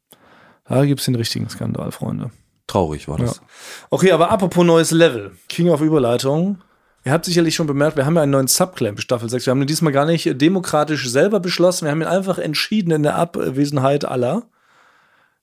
[0.68, 2.32] Da gibt's den richtigen Skandal, Freunde.
[2.68, 3.42] Traurig war das.
[3.90, 5.32] Okay, aber apropos neues Level.
[5.48, 6.58] King of Überleitung.
[7.06, 9.46] Ihr habt sicherlich schon bemerkt, wir haben ja einen neuen Subclaim Staffel 6.
[9.46, 11.86] Wir haben ihn diesmal gar nicht demokratisch selber beschlossen.
[11.86, 14.44] Wir haben ihn einfach entschieden in der Abwesenheit aller.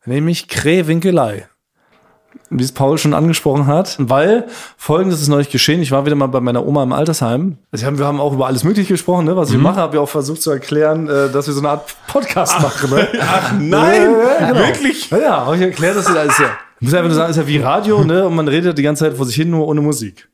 [0.05, 1.49] Nämlich Krähwinkelei.
[2.51, 3.97] Wie es Paul schon angesprochen hat.
[3.99, 5.81] Weil folgendes ist neulich geschehen.
[5.83, 7.59] Ich war wieder mal bei meiner Oma im Altersheim.
[7.73, 9.37] Also wir haben, wir haben auch über alles Mögliche gesprochen, ne?
[9.37, 9.77] was ich mache.
[9.77, 12.91] Habe ja auch versucht zu erklären, äh, dass wir so eine Art Podcast machen.
[12.91, 13.09] Ne?
[13.21, 14.67] Ach nein, Ja, genau.
[14.67, 15.11] wirklich?
[15.11, 16.51] Ja, ja, habe ich erklärt, dass das alles ja.
[16.81, 18.27] Ich muss einfach nur sagen, es ist ja wie Radio, ne?
[18.27, 20.29] Und man redet die ganze Zeit vor sich hin, nur ohne Musik.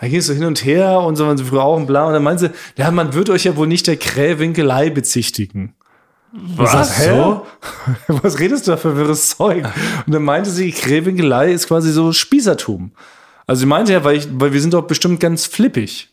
[0.00, 2.04] Dann gehst du hin und her und so, man so früher auch und bla.
[2.04, 5.74] Und dann meinte sie, ja, man wird euch ja wohl nicht der Krähwinkelei bezichtigen.
[6.32, 7.04] Was?
[7.04, 7.46] So?
[8.22, 9.64] Was redest du da für wirres Zeug?
[10.06, 12.92] Und dann meinte sie, Krähwinkelei ist quasi so Spießertum.
[13.46, 16.10] Also sie meinte ja, weil, ich, weil wir sind doch bestimmt ganz flippig.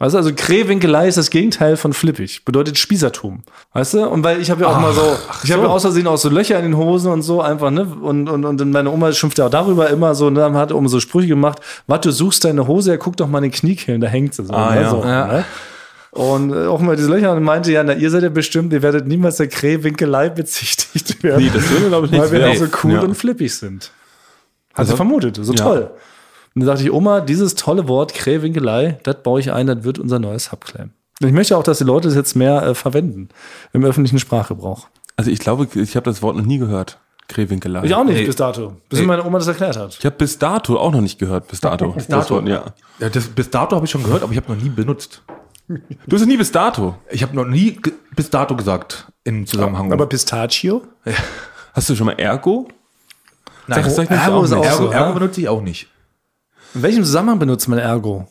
[0.00, 2.44] Weißt du, also Krehwinkelei ist das Gegenteil von flippig.
[2.44, 3.42] Bedeutet Spießertum.
[3.72, 4.08] Weißt du?
[4.08, 6.28] Und weil ich habe ja auch mal so, ich habe ja aus Versehen auch so
[6.28, 7.84] Löcher in den Hosen und so einfach, ne?
[7.84, 10.40] Und, und, und meine Oma schimpft ja auch darüber immer so, ne?
[10.40, 13.38] Dann hat Oma so Sprüche gemacht, was, du suchst deine Hose, ja, guck doch mal
[13.38, 14.52] in den Kniekehlen, da hängt sie so.
[14.52, 14.82] Ah, ne?
[14.82, 14.90] ja.
[14.90, 15.26] so Ja.
[15.26, 15.44] Ne?
[16.14, 18.82] Und äh, auch mal diese Löcher und meinte, ja, na, ihr seid ja bestimmt, ihr
[18.82, 21.44] werdet niemals der Krehwinkelei bezichtigt werden.
[21.44, 23.00] Nee, das würde, glaube ich, nicht weil wir auch so cool Ja.
[23.00, 23.90] und flippig sind.
[24.74, 25.64] Hat sie Also- vermutet, so Ja.
[25.64, 25.90] toll.
[26.54, 29.98] Und dann dachte ich, Oma, dieses tolle Wort Krähwinkelei, das baue ich ein, das wird
[29.98, 30.90] unser neues Subclaim.
[31.20, 33.28] Und ich möchte auch, dass die Leute das jetzt mehr äh, verwenden
[33.72, 34.86] im öffentlichen Sprachgebrauch.
[35.16, 36.98] Also ich glaube, ich habe das Wort noch nie gehört.
[37.26, 37.82] Krehwinkelei.
[37.84, 38.26] Ich auch nicht Nee.
[38.26, 39.96] bis dato, bis mir meine Oma das erklärt hat.
[39.98, 41.48] Ich habe bis dato auch noch nicht gehört.
[41.48, 41.90] Bis dato.
[41.92, 42.40] Bis dato?
[42.42, 42.64] ja.
[43.00, 45.22] Ja, das, bis dato habe ich schon gehört, aber ich habe noch nie benutzt.
[46.06, 46.96] Du hast es nie bis dato.
[47.10, 47.80] Ich habe noch nie
[48.14, 49.92] bis dato gesagt im Zusammenhang.
[49.92, 50.82] Aber Pistachio?
[51.72, 52.68] Hast du schon mal Ergo?
[53.66, 54.58] Nein, Sag- sag ich Ergo auch ist nicht.
[54.60, 55.12] auch Ergo, so, Ergo ja?
[55.12, 55.88] benutze ich auch nicht.
[56.74, 58.28] In welchem Zusammenhang benutzt man Ergo?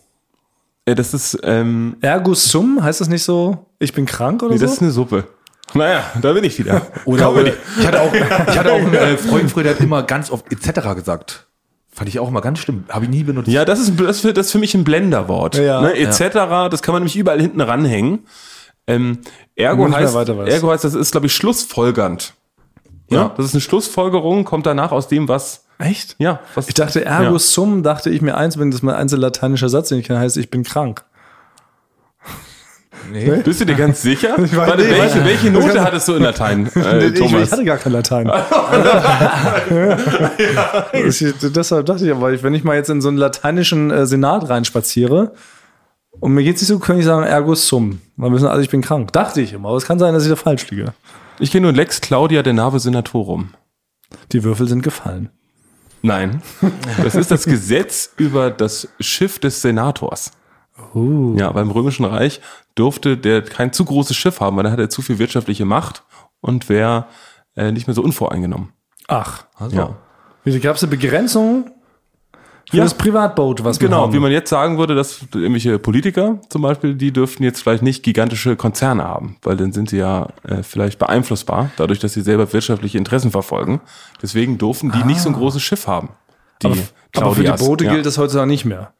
[0.86, 4.60] Äh, das ist, ähm, Ergo sum, heißt das nicht so, ich bin krank oder nee,
[4.60, 4.76] das so?
[4.76, 5.28] ist eine Suppe.
[5.74, 6.84] Naja, da bin ich wieder.
[7.06, 7.34] Oder
[7.80, 10.52] ich hatte auch, ich hatte auch einen äh, Freund früher, der hat immer ganz oft
[10.52, 10.94] etc.
[10.96, 11.48] gesagt.
[11.94, 12.86] Fand ich auch immer ganz schlimm.
[12.90, 13.48] Habe ich nie benutzt.
[13.48, 15.56] Ja, das ist, das ist, für mich ein Blenderwort.
[15.58, 15.82] Ja.
[15.82, 16.70] ne, etc.
[16.72, 18.26] Das kann man nämlich überall hinten ranhängen.
[18.88, 19.20] Ähm,
[19.56, 20.16] Ergo, heißt.
[20.16, 22.34] Ergo heißt, das ist, glaube ich, schlussfolgernd.
[23.10, 23.18] Ja.
[23.18, 23.34] Ja.
[23.38, 25.66] Das ist eine Schlussfolgerung, kommt danach aus dem, was.
[25.78, 26.16] Echt?
[26.18, 26.68] Ja, was.
[26.68, 27.40] Ich dachte, Ergo Ja.
[27.40, 30.38] sum, dachte ich mir eins, wenn das mal ein lateinischer Satz, den ich kann, heißt,
[30.38, 31.04] ich bin krank.
[33.12, 33.42] Nee.
[33.44, 34.34] Bist du dir ganz sicher?
[34.38, 37.52] weiß Warte, nicht, welche, weiß- welche Note hattest du in Latein, äh, ich, ich Thomas?
[37.52, 38.28] hatte gar kein Latein.
[40.94, 44.50] ich, deshalb dachte ich aber, wenn ich mal jetzt in so einen lateinischen äh, Senat
[44.50, 45.34] reinspaziere
[46.20, 48.00] und mir geht's nicht so, kann ich sagen, ergo sum.
[48.18, 49.12] Dann müssen alle, ich bin krank.
[49.14, 50.94] Dachte ich immer, aber es kann sein, dass ich da falsch liege.
[51.40, 53.50] Ich kenne nur Lex Claudia de Nave Senatorum.
[54.32, 55.30] Die Würfel sind gefallen.
[56.04, 56.42] Nein.
[57.04, 60.32] Das ist das Gesetz über das Schiff des Senators.
[60.94, 62.42] Ja, beim Römischen Reich
[62.76, 66.04] durfte der kein zu großes Schiff haben, weil dann hat er zu viel wirtschaftliche Macht
[66.42, 67.06] und wäre
[67.56, 68.70] äh, nicht mehr so unvoreingenommen.
[69.08, 69.76] Ach, Also.
[69.76, 69.96] Ja.
[70.44, 71.66] wie gab es eine Begrenzung
[72.72, 72.84] für Ja.
[72.84, 77.12] das Privatboot, was Genau, wie man jetzt sagen würde, dass irgendwelche Politiker zum Beispiel, die
[77.12, 81.70] dürften jetzt vielleicht nicht gigantische Konzerne haben, weil dann sind sie ja äh, vielleicht beeinflussbar,
[81.78, 83.82] dadurch, dass sie selber wirtschaftliche Interessen verfolgen.
[84.22, 86.10] Deswegen durften die nicht so ein großes Schiff haben.
[86.62, 86.78] Die aber,
[87.18, 87.52] aber für die.
[87.52, 87.92] Boote Ja.
[87.94, 88.94] gilt das heutzutage nicht mehr.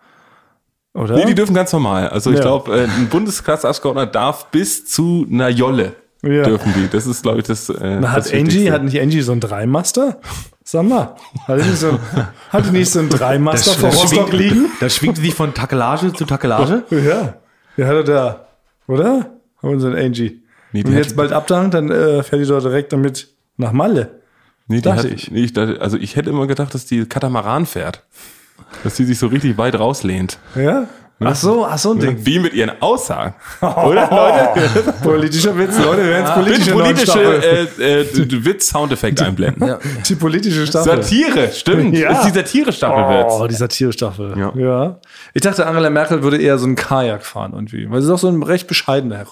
[0.94, 1.16] Oder?
[1.16, 2.10] Nee, die dürfen ganz normal.
[2.10, 2.42] Also ich Ja.
[2.44, 6.44] glaube, äh, ein Bundesklassabgeordneter darf bis zu einer Jolle Ja.
[6.44, 6.88] dürfen die.
[6.90, 7.70] Das ist, glaube ich, das.
[7.70, 10.20] Äh, Na, das hat Angie, hat nicht Angie so einen Dreimaster?
[10.64, 11.16] Sag mal,
[11.48, 12.00] hat die nicht so,
[12.50, 14.68] hat die nicht so einen Dreimaster vor Rostock liegen?
[14.80, 16.84] Da schwingt sie von Takelage zu Takelage.
[16.92, 17.34] Ja.
[17.76, 18.48] Ja, hat er da.
[18.88, 19.32] Oder?
[19.62, 20.44] Haben wir so einen Angie.
[20.74, 24.22] Nee, Wenn hat- jetzt bald abdankt, dann äh, fährt die doch direkt damit nach Malle.
[24.68, 25.32] nee, die dachte hat, ich.
[25.32, 28.04] Nee, ich dachte, also ich hätte immer gedacht, dass die Katamaran fährt.
[28.84, 30.40] Dass die sich so richtig weit rauslehnt.
[30.56, 30.88] Ja?
[31.26, 32.18] Ach so, ach so ein Ding.
[32.26, 33.34] Wie mit ihren Aussagen.
[33.62, 34.94] Oder, Leute?
[35.04, 39.68] Politischer Witz, Leute, wir werden politische, politische äh, äh, Witz-Soundeffekt einblenden.
[39.74, 39.80] Ja.
[40.08, 41.02] Die politische Staffel.
[41.04, 41.98] Satire, stimmt.
[41.98, 42.10] Ja.
[42.10, 44.34] Das ist die Satire-Staffel Oh, die Satire-Staffel.
[44.38, 44.52] Ja.
[44.56, 45.00] Ja.
[45.34, 47.90] Ich dachte, Angela Merkel würde eher so einen Kajak fahren irgendwie.
[47.90, 49.28] Weil sie ist auch so ein recht bescheidener Herr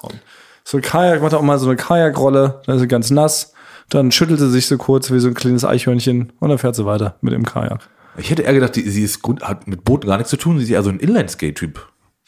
[0.64, 3.54] So ein Kajak, macht auch mal so eine Kajakrolle, dann ist sie ganz nass.
[3.90, 6.86] Dann schüttelt sie sich so kurz wie so ein kleines Eichhörnchen und dann fährt sie
[6.86, 7.82] weiter mit dem Kajak.
[8.18, 10.58] Ich hätte eher gedacht, die, sie ist gut, hat mit Booten gar nichts zu tun.
[10.58, 11.88] Sie ist eher so ein Inline-Skate-Typ.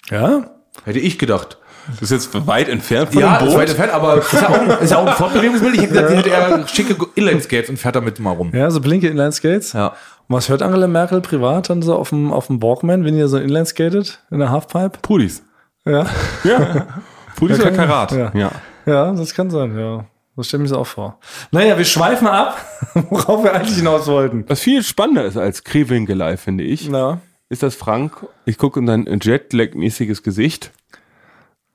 [0.10, 0.50] Ja?
[0.86, 1.58] Hätte ich gedacht.
[2.00, 3.58] Das ist jetzt weit entfernt von ja, dem Boot.
[3.58, 5.76] war der Fan, aber ist ja auch, ist ja auch ein Fortbewegungsmittel.
[5.76, 8.52] Ich hätte gedacht, sie hätte eher schicke Inline-Skates und fährt damit mal rum.
[8.54, 9.74] Ja, so blinke Inline-Skates.
[9.74, 9.88] Ja.
[10.28, 13.28] Und was hört Angela Merkel privat dann so auf dem, auf dem Walkman, wenn ihr
[13.28, 15.00] so Inline skatet in der Halfpipe?
[15.02, 15.44] Pudis.
[15.86, 16.06] Ja.
[16.46, 16.88] Ja.
[17.36, 18.12] Pudis Ja, oder Karat.
[18.14, 18.32] ja.
[18.34, 18.52] ja.
[18.86, 20.06] Ja, das kann sein, ja.
[20.36, 21.20] Das stelle ich mir so auch vor.
[21.52, 22.58] Naja, wir schweifen ab,
[23.10, 24.46] worauf wir eigentlich hinaus wollten.
[24.48, 27.22] Was viel spannender ist als Krewinkelei, finde ich, Na.
[27.50, 30.72] ist das Frank, ich gucke in dein Jetlag-mäßiges Gesicht,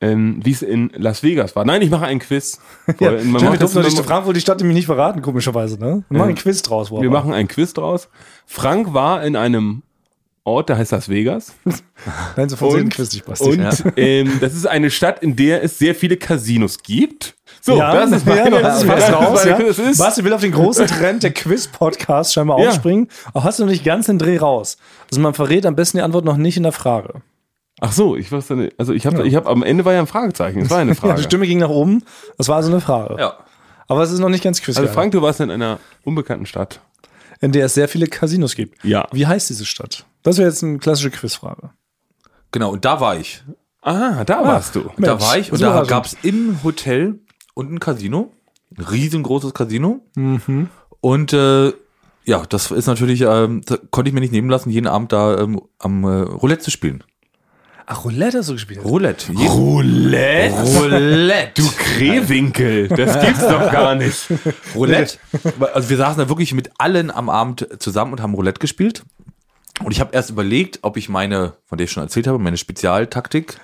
[0.01, 1.65] ähm, wie es in Las Vegas war.
[1.65, 2.61] Nein, ich mache einen Quiz.
[3.01, 6.05] Ja, man stimmt, macht Frankfurt, die Stadt, die mich nicht verraten, komischerweise, ne?
[6.09, 8.09] Wir machen einen Quiz draus, wir machen einen Quiz draus.
[8.47, 9.83] Frank war in einem
[10.49, 11.55] Ort, der heißt Las Vegas.
[12.37, 13.51] Nein, sofort einen Quiz nicht, Basti.
[13.51, 17.35] Und ähm, das ist eine Stadt, in der es sehr viele Casinos gibt.
[17.61, 19.59] So, ja, das ist ja, meine, das ist das fast ist raus, ja.
[19.59, 22.69] das ist- Basti will auf den großen Trend der Quiz-Podcast scheinbar Ja.
[22.69, 24.77] aufspringen, aber hast du noch nicht ganz den Dreh raus.
[25.11, 27.15] Also man verrät am besten die Antwort noch nicht in der Frage.
[27.81, 28.75] Ach so, ich weiß nicht.
[28.79, 30.61] Also ich habe, ich habe am Ende war ja ein Fragezeichen.
[30.63, 31.15] Es war eine Ja, Frage.
[31.17, 32.03] die Stimme ging nach oben,
[32.37, 33.17] das war also eine Frage.
[33.21, 33.35] Ja.
[33.87, 34.77] Aber es ist noch nicht ganz Quiz.
[34.77, 36.81] also Frank, du warst in einer unbekannten Stadt.
[37.41, 38.85] in der es sehr viele Casinos gibt.
[38.85, 39.07] Ja.
[39.13, 40.05] Wie heißt diese Stadt?
[40.25, 41.71] Das wäre jetzt eine klassische Quizfrage.
[42.53, 43.43] Genau, und da war ich.
[43.83, 44.81] Ah, da warst du.
[44.99, 47.21] da Mensch, war ich und da gab es im Hotel
[47.59, 48.33] und ein Casino.
[48.77, 50.01] Ein riesengroßes Casino.
[51.01, 51.73] Und äh,
[52.25, 55.39] ja, das ist natürlich, ähm, da konnte ich mir nicht nehmen lassen, jeden Abend da
[55.39, 57.03] ähm, am äh, Roulette zu spielen.
[57.87, 58.85] Ach, Roulette hast du gespielt.
[58.85, 59.33] Roulette.
[59.33, 60.55] Je- Roulette?
[60.79, 61.63] Roulette.
[61.63, 64.27] Du Krewinkel, das gibt's doch gar nicht.
[64.75, 65.19] Roulette.
[65.73, 69.03] Also wir saßen da wirklich mit allen am Abend zusammen und haben Roulette gespielt.
[69.83, 72.57] Und ich habe erst überlegt, ob ich meine, von der ich schon erzählt habe, meine
[72.59, 73.57] Spezialtaktik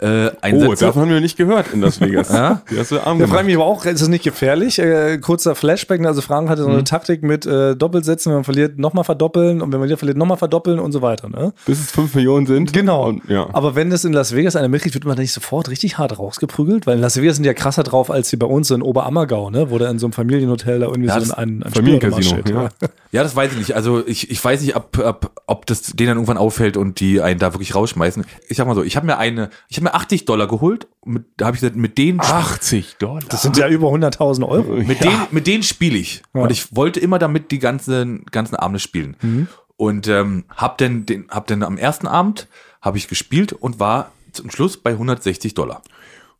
[0.00, 0.84] äh, Oh, einsetze.
[0.86, 2.28] davon haben wir nicht gehört in Las Vegas.
[2.32, 2.62] Ja?
[2.70, 4.78] Die hast du arm Da frage ich mich aber auch, ist das nicht gefährlich?
[4.78, 8.78] Äh, kurzer Flashback, also Frank hatte so eine Taktik mit äh, Doppelsätzen, wenn man verliert,
[8.78, 11.28] nochmal verdoppeln und wenn man wieder verliert, nochmal verdoppeln und so weiter.
[11.28, 11.52] Ne?
[11.66, 12.72] Bis es 5 Millionen sind.
[12.72, 13.08] Genau.
[13.08, 13.48] Und, ja.
[13.52, 16.18] Aber wenn das in Las Vegas einer mitkriegt, wird man da nicht sofort richtig hart
[16.18, 16.86] rausgeprügelt?
[16.86, 19.50] Weil in Las Vegas sind die ja krasser drauf als hier bei uns in Oberammergau,
[19.50, 19.70] ne?
[19.70, 22.68] Wo da in so einem Familienhotel da irgendwie Ja, so ein, ein Familiencasino, ja.
[23.10, 23.74] Ja, das weiß ich nicht.
[23.74, 27.22] Also ich, ich weiß nicht, ob, ob, ob das denen dann irgendwann auffällt und die
[27.22, 28.24] einen da wirklich rausschmeißen.
[28.48, 30.86] Ich sag mal so, ich habe mir eine, ich habe mir 80 Dollar geholt.
[31.04, 33.20] Mit, da habe ich gesagt, mit denen, 80 Dollar.
[33.28, 34.72] Das sind ja über 100.000 Euro.
[34.74, 36.22] mit denen, mit denen spiele ich.
[36.32, 39.48] Und ich wollte immer damit die ganzen, ganzen Abende spielen.
[39.76, 42.48] Und ähm, hab dann den, hab dann am ersten Abend
[42.80, 45.82] habe ich gespielt und war zum Schluss bei 160 Dollar.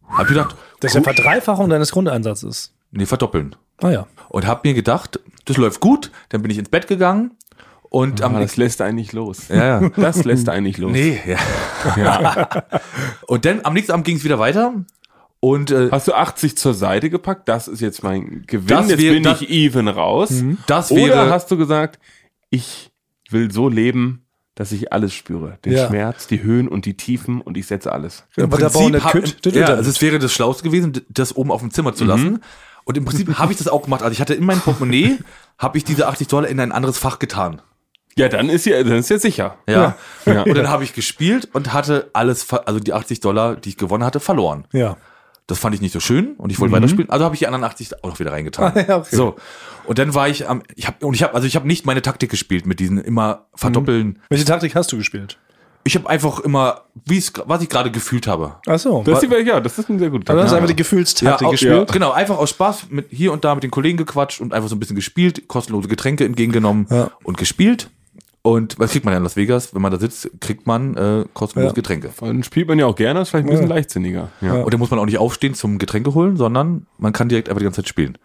[0.09, 2.73] Hab gedacht, Das ist ja Verdreifachung deines Grundeinsatzes.
[2.91, 3.57] nee, verdoppeln.
[3.81, 4.07] Ah ja.
[4.29, 6.11] Und hab mir gedacht, das läuft gut.
[6.31, 7.33] Dann bin ich ins Bett gegangen
[7.91, 9.49] und am Aber das lässt einen nicht los.
[9.49, 9.89] ja, ja.
[9.97, 10.93] Das lässt einen nicht los.
[10.93, 11.21] Nee,
[11.97, 12.49] ja.
[13.27, 14.75] und dann am nächsten Abend ging es wieder weiter.
[15.41, 17.49] Und äh, Hast du 80 zur Seite gepackt?
[17.49, 18.67] Das ist jetzt mein Gewinn.
[18.67, 20.43] Das jetzt wär- bin das- ich even raus.
[20.67, 21.31] das Oder wäre.
[21.31, 21.99] hast du gesagt,
[22.51, 22.91] ich
[23.31, 24.25] will so leben,
[24.57, 25.59] dass ich alles spüre.
[25.65, 25.87] Den Ja.
[25.87, 28.25] Schmerz, die Höhen und die Tiefen und ich setze alles.
[28.37, 31.71] Im Prinzip, hab, ja, Tüte also es wäre das Schlauste gewesen, das oben auf dem
[31.71, 32.41] Zimmer zu lassen.
[32.85, 34.03] Und im Prinzip habe ich das auch gemacht.
[34.03, 35.19] Also ich hatte in meinem Portemonnaie,
[35.59, 37.63] habe ich diese 80 Dollar in ein anderes Fach getan.
[38.19, 39.57] Ja, dann ist ja, dann ist ja sicher.
[39.69, 39.95] Ja.
[40.27, 40.43] Ja.
[40.45, 44.05] Und dann habe ich gespielt und hatte alles, also die 80 Dollar, die ich gewonnen
[44.05, 44.67] hatte, verloren.
[44.73, 44.97] Ja.
[45.47, 47.09] Das fand ich nicht so schön und ich wollte weiterspielen.
[47.09, 48.73] Also habe ich die anderen 80 auch noch wieder reingetan.
[48.77, 49.17] Ah, ja, okay.
[49.17, 49.37] So.
[49.87, 52.03] Und dann war ich am, ich habe und ich habe also ich habe nicht meine
[52.03, 54.19] Taktik gespielt mit diesen immer verdoppeln.
[54.29, 55.39] Welche Taktik hast du gespielt?
[55.85, 58.57] Ich habe einfach immer, wie es, was ich gerade gefühlt habe.
[58.67, 59.03] Ach so.
[59.07, 60.57] Das ist die, ja, das ist ein sehr guter Also hast du Tag.
[60.59, 61.93] einfach die Gefühlstaktik au- gespielt?
[61.93, 64.77] Genau, einfach aus Spaß mit hier und da mit den Kollegen gequatscht und einfach so
[64.77, 67.11] ein bisschen gespielt, kostenlose Getränke entgegengenommen Ja.
[67.25, 67.89] und gespielt.
[68.49, 69.75] Und was kriegt man ja in Las Vegas?
[69.75, 71.75] Wenn man da sitzt, kriegt man äh, kostenlose Ja.
[71.75, 72.11] Getränke.
[72.21, 73.75] Dann spielt man ja auch gerne, ist vielleicht ein bisschen Ja.
[73.75, 74.29] leichtsinniger.
[74.41, 74.55] Ja.
[74.63, 77.59] Und dann muss man auch nicht aufstehen zum Getränke holen, sondern man kann direkt einfach
[77.59, 78.17] die ganze Zeit spielen.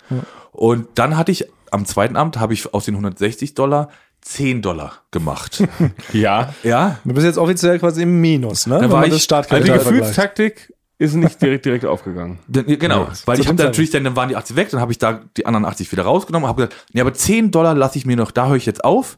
[0.52, 3.90] Und dann hatte ich am zweiten Abend habe ich aus den 160 Dollar
[4.22, 5.62] 10 Dollar gemacht.
[6.14, 6.54] ja.
[6.64, 8.76] ja, Du bist jetzt offiziell quasi im Minus, ne?
[8.76, 9.72] Da Wenn war ich- das Also die.
[9.72, 12.40] Gefühlstaktik ist nicht direkt, direkt aufgegangen.
[12.48, 14.80] Dann, genau, Ja, weil ich habe dann natürlich dann, dann waren die 80 weg, dann
[14.80, 17.74] habe ich da die anderen 80 wieder rausgenommen und habe gesagt, nee, aber 10 Dollar
[17.74, 19.18] lasse ich mir noch, da höre ich jetzt auf,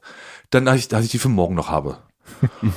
[0.56, 1.98] dann dass ich, dass ich die für morgen noch habe.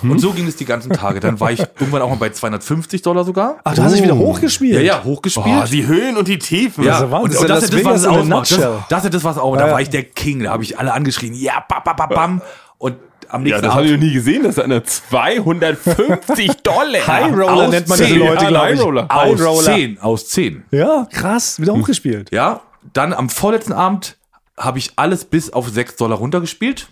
[0.03, 1.21] und so ging es die ganzen Tage.
[1.21, 3.57] Dann war ich irgendwann auch mal bei 250 Dollar sogar.
[3.65, 4.75] Ach, du hast dich wieder hochgespielt.
[4.75, 5.47] Ja, ja, hochgespielt.
[5.47, 6.85] Boah, die Höhen und die Tiefen.
[6.85, 8.51] Ja, Das ja und, und Das das ist ja das, was es ausmacht.
[8.51, 9.55] Das, das ist das, was auch.
[9.55, 9.73] Ja, Da ja.
[9.73, 10.45] war ich der King.
[10.45, 11.35] Da habe ich alle angeschrien.
[11.35, 12.43] Ja, bam, bam, bam, bam.
[12.77, 12.97] Und
[13.31, 17.07] am Ja, nächsten das habe ich noch nie gesehen, dass einer 250 Dollar.
[17.07, 18.19] High Roller Aus nennt man diese zehn.
[18.19, 18.81] Leute, Ja, glaube High ich.
[18.85, 19.09] Roller.
[19.11, 19.75] High Aus Roller.
[19.75, 19.99] 10.
[20.01, 20.65] Aus 10.
[20.71, 22.31] Ja, krass, wieder hochgespielt.
[22.33, 22.61] Ja,
[22.93, 24.17] dann am vorletzten Abend
[24.59, 26.89] habe ich alles bis auf 6 Dollar runtergespielt.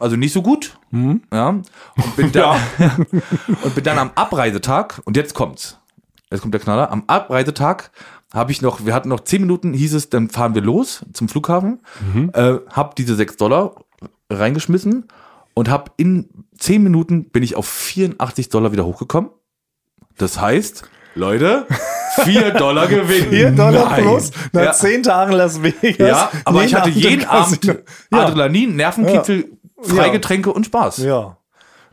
[0.00, 0.76] Also nicht so gut.
[1.32, 1.48] Ja.
[1.50, 2.60] Und bin, dann,
[3.62, 5.78] und bin dann am Abreisetag, und jetzt kommt's.
[6.30, 6.90] Jetzt kommt der Knaller.
[6.90, 7.90] Am Abreisetag
[8.32, 11.28] habe ich noch, wir hatten noch 10 Minuten, hieß es, dann fahren wir los zum
[11.28, 11.80] Flughafen.
[12.32, 13.74] Äh, hab diese 6 Dollar
[14.30, 15.06] reingeschmissen
[15.54, 19.30] und hab in 10 Minuten bin ich auf 84 Dollar wieder hochgekommen.
[20.18, 20.84] Das heißt,
[21.16, 21.66] Leute,
[22.22, 23.28] 4 Dollar Gewinn.
[23.30, 24.02] 4 Dollar Nein.
[24.02, 24.72] plus nach Ja.
[24.72, 25.96] 10 Tagen Las Vegas.
[25.98, 27.64] Ja, aber ich hatte jeden Abend.
[27.64, 27.74] Ja.
[28.12, 29.50] Adrenalin, Nervenkitzel,
[29.82, 30.98] Freigetränke und Spaß.
[30.98, 31.06] Ja.
[31.06, 31.36] ja.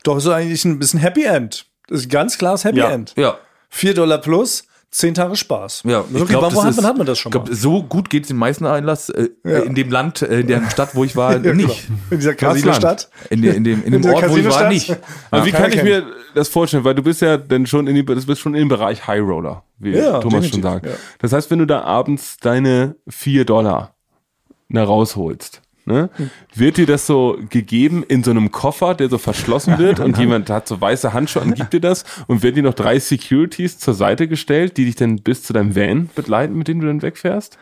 [0.04, 1.66] Doch, ist eigentlich ein bisschen Happy End.
[1.88, 2.90] Das ist ganz klares Happy Ja.
[2.92, 3.14] End.
[3.18, 3.38] Ja.
[3.70, 5.84] 4 Dollar plus, 10 Tage Spaß.
[5.86, 7.56] Ja, Wirklich, glaub, wo das hat ist- man, hat man das schon Ich glaube, mal?
[7.58, 9.60] so gut geht es den meisten Einlass äh, Ja.
[9.60, 11.68] in dem Land, äh, in der Stadt, wo ich war, Ja, genau.
[11.68, 11.90] nicht.
[12.10, 13.10] In dieser Casino-Stadt.
[13.30, 14.96] In, in dem, in dem der Ort, wo ich war, nicht.
[15.30, 16.86] Aber wie kann ich ich mir das vorstellen?
[16.86, 19.64] Weil du bist ja dann schon in die, du bist schon im Bereich High Roller,
[19.78, 20.86] wie Ja, Thomas definitiv, schon sagt.
[20.86, 20.92] ja.
[21.20, 23.94] Das heißt, wenn du da abends deine 4 Dollar
[24.70, 26.10] na, rausholst, ne,
[26.54, 30.50] wird dir das so gegeben in so einem Koffer, der so verschlossen wird und jemand
[30.50, 33.94] hat so weiße Handschuhe und gibt dir das und werden dir noch drei Securities zur
[33.94, 37.58] Seite gestellt, die dich dann bis zu deinem Van begleiten, mit dem du dann wegfährst?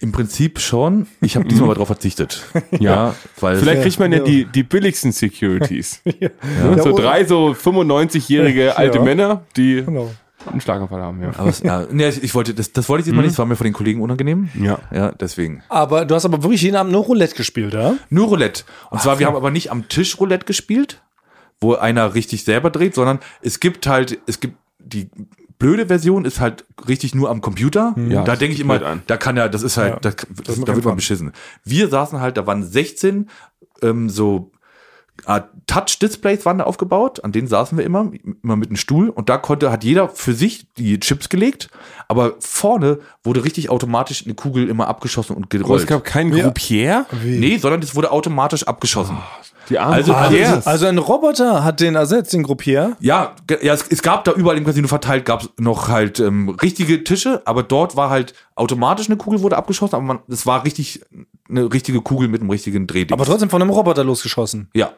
[0.00, 1.08] Im Prinzip schon.
[1.20, 2.44] Ich habe diesmal aber darauf verzichtet.
[2.78, 4.24] Ja, weil Vielleicht kriegt man ja, ja.
[4.24, 6.00] die, die billigsten Securities.
[6.20, 6.28] Ja.
[6.70, 6.82] Ne?
[6.82, 9.04] So Ja, drei so 95-jährige alte Ja.
[9.04, 10.10] Männer, die Genau.
[10.46, 11.30] Einen Schlaganfall haben, ja.
[11.36, 13.56] aber es, ja, nee, ich wollte, das, das wollte ich diesmal nicht, das war mir
[13.56, 14.48] von den Kollegen unangenehm.
[14.58, 14.78] Ja.
[14.92, 15.62] Ja, deswegen.
[15.68, 17.94] Aber du hast aber wirklich jeden Abend nur Roulette gespielt, ja?
[18.08, 18.64] Nur Roulette.
[18.90, 21.02] Und zwar, wir haben aber nicht am Tisch Roulette gespielt,
[21.60, 25.10] wo einer richtig selber dreht, sondern es gibt halt, es gibt die
[25.58, 27.94] blöde Version ist halt richtig nur am Computer.
[27.96, 29.02] Ja, da das denke ich immer, an.
[29.06, 30.10] da kann ja, das ist halt, Ja, da,
[30.44, 31.32] das, macht da wird man beschissen.
[31.64, 33.28] Wir saßen halt, da waren 16
[33.82, 34.52] ähm, so
[35.66, 38.10] Touch-Displays waren da aufgebaut, an denen saßen wir immer,
[38.42, 41.68] immer mit einem Stuhl und da konnte, hat jeder für sich die Chips gelegt,
[42.08, 45.82] aber vorne wurde richtig automatisch eine Kugel immer abgeschossen und Aber gerollt.
[45.82, 47.06] es gab keinen Groupier.
[47.24, 49.18] nee, sondern es wurde automatisch abgeschossen.
[49.68, 50.66] Die armen Also- Groupiers.
[50.66, 52.96] Also ein Roboter hat den ersetzt, den Gruppier.
[53.00, 56.48] Ja, ja es, es gab da überall im Casino verteilt, gab es noch halt ähm,
[56.62, 60.64] richtige Tische, aber dort war halt automatisch eine Kugel wurde abgeschossen, aber man, es war
[60.64, 61.02] richtig
[61.50, 63.12] eine richtige Kugel mit einem richtigen Drehding.
[63.12, 64.68] Aber trotzdem von einem Roboter losgeschossen.
[64.74, 64.90] ja,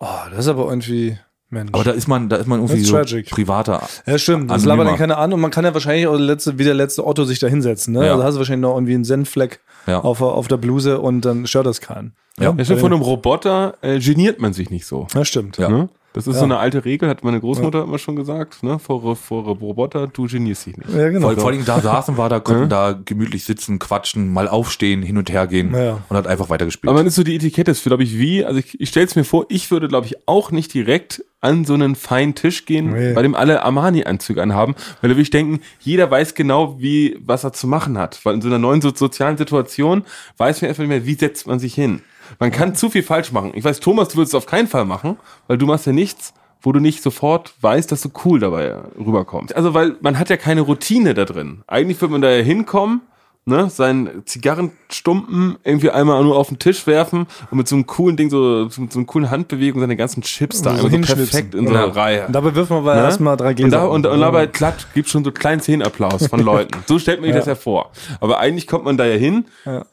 [0.00, 1.18] Oh, das ist aber irgendwie,
[1.50, 1.70] Mensch.
[1.72, 3.30] aber da ist man, da ist man irgendwie so tragic.
[3.30, 3.82] privater.
[4.06, 4.50] ja, stimmt.
[4.50, 7.06] Das labert dann keiner an und man kann ja wahrscheinlich auch letzte, wie der letzte
[7.06, 7.94] Otto sich da hinsetzen.
[7.94, 8.06] Ne?
[8.06, 8.12] Ja.
[8.12, 10.00] Also hast du wahrscheinlich noch irgendwie einen Senfleck Ja.
[10.00, 12.14] auf, auf der Bluse und dann stört das keinen.
[12.38, 12.54] Ja.
[12.56, 15.06] Ja, von einem Roboter äh, geniert man sich nicht so.
[15.14, 15.56] Ja, stimmt.
[15.58, 15.68] Ja.
[15.68, 15.88] Ne?
[16.14, 18.62] Das ist so eine alte Regel, hat meine Großmutter immer schon gesagt.
[18.62, 18.78] Ne?
[18.78, 20.88] Vor, vor Roboter, du genierst dich nicht.
[20.94, 21.28] Ja, genau.
[21.30, 25.18] Vor, vor allem da saßen wir, da konnten da gemütlich sitzen, quatschen, mal aufstehen, hin
[25.18, 25.98] und her gehen Ja.
[26.08, 26.88] und hat einfach weitergespielt.
[26.88, 29.16] Aber man ist so die Etikette, ist glaube ich wie, also ich, ich stelle es
[29.16, 32.92] mir vor, ich würde glaube ich auch nicht direkt an so einen feinen Tisch gehen,
[32.92, 33.12] Nee.
[33.12, 37.42] bei dem alle Armani-Anzüge anhaben, weil da würde ich denken, jeder weiß genau, wie, was
[37.44, 38.24] er zu machen hat.
[38.24, 40.04] Weil in so einer neuen so sozialen Situation
[40.38, 42.00] weiß man einfach nicht mehr, wie setzt man sich hin.
[42.38, 43.52] Man kann zu viel falsch machen.
[43.54, 46.34] Ich weiß, Thomas, du würdest es auf keinen Fall machen, weil du machst ja nichts,
[46.60, 49.54] wo du nicht sofort weißt, dass du cool dabei rüberkommst.
[49.54, 51.62] Also, weil man hat ja keine Routine da drin.
[51.66, 53.02] Eigentlich würde man da ja hinkommen,
[53.46, 58.16] ne, seinen Zigarrenstumpen irgendwie einmal nur auf den Tisch werfen und mit so einem coolen
[58.16, 61.54] Ding, so, so, so einer coolen Handbewegung seine ganzen Chips da So einmal so perfekt
[61.54, 61.84] in so Ja.
[61.84, 62.26] einer Reihe.
[62.26, 63.02] Und dabei wirft man aber Ne?
[63.02, 63.90] erstmal drei Gläser.
[63.90, 66.78] und, da, und, und dabei klatscht, gibt schon so kleinen Zehn-Applaus von Leuten.
[66.86, 67.90] So stellt man sich das ja vor.
[68.20, 69.44] Aber eigentlich kommt man da ja hin,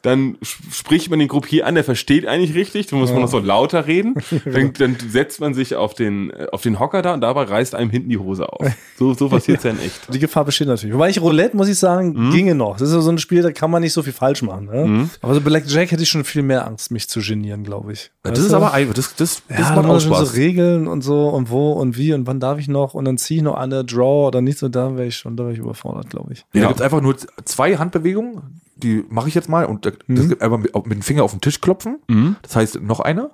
[0.02, 3.28] dann sp- spricht man den Gruppier an, der versteht eigentlich richtig, dann muss man noch
[3.28, 4.14] so lauter reden.
[4.44, 7.74] Dann, dann setzt man sich auf den, äh, auf den Hocker da und dabei reißt
[7.74, 8.66] einem hinten die Hose auf.
[8.98, 10.12] So, so passiert's ja in echt.
[10.12, 10.94] Die Gefahr besteht natürlich.
[10.94, 12.30] Wobei ich Roulette, muss ich sagen, Mhm.
[12.30, 12.76] ginge noch.
[12.76, 14.66] Das ist ja so ein Spiel, da kann man nicht so viel falsch machen.
[14.66, 15.08] Ne?
[15.20, 18.10] Aber so Blackjack hätte ich schon viel mehr Angst, mich zu genieren, glaube ich.
[18.22, 18.56] das Weißt ist du?
[18.56, 20.36] aber einfach, das, das, das ja, macht auch muss man so Spaß.
[20.36, 23.38] Regeln und so und wo und wie und wann darf ich noch und dann ziehe
[23.38, 26.10] ich noch eine Draw oder nicht so, da wäre ich schon, da wäre ich überfordert,
[26.10, 26.44] glaube ich.
[26.52, 26.66] Nee, Ja.
[26.66, 30.16] Da gibt's einfach nur zwei Handbewegungen, die mache ich jetzt mal und da- Mhm.
[30.16, 31.98] das gibt einfach mit, mit dem Finger auf den Tisch klopfen.
[32.42, 33.30] Das heißt, noch eine.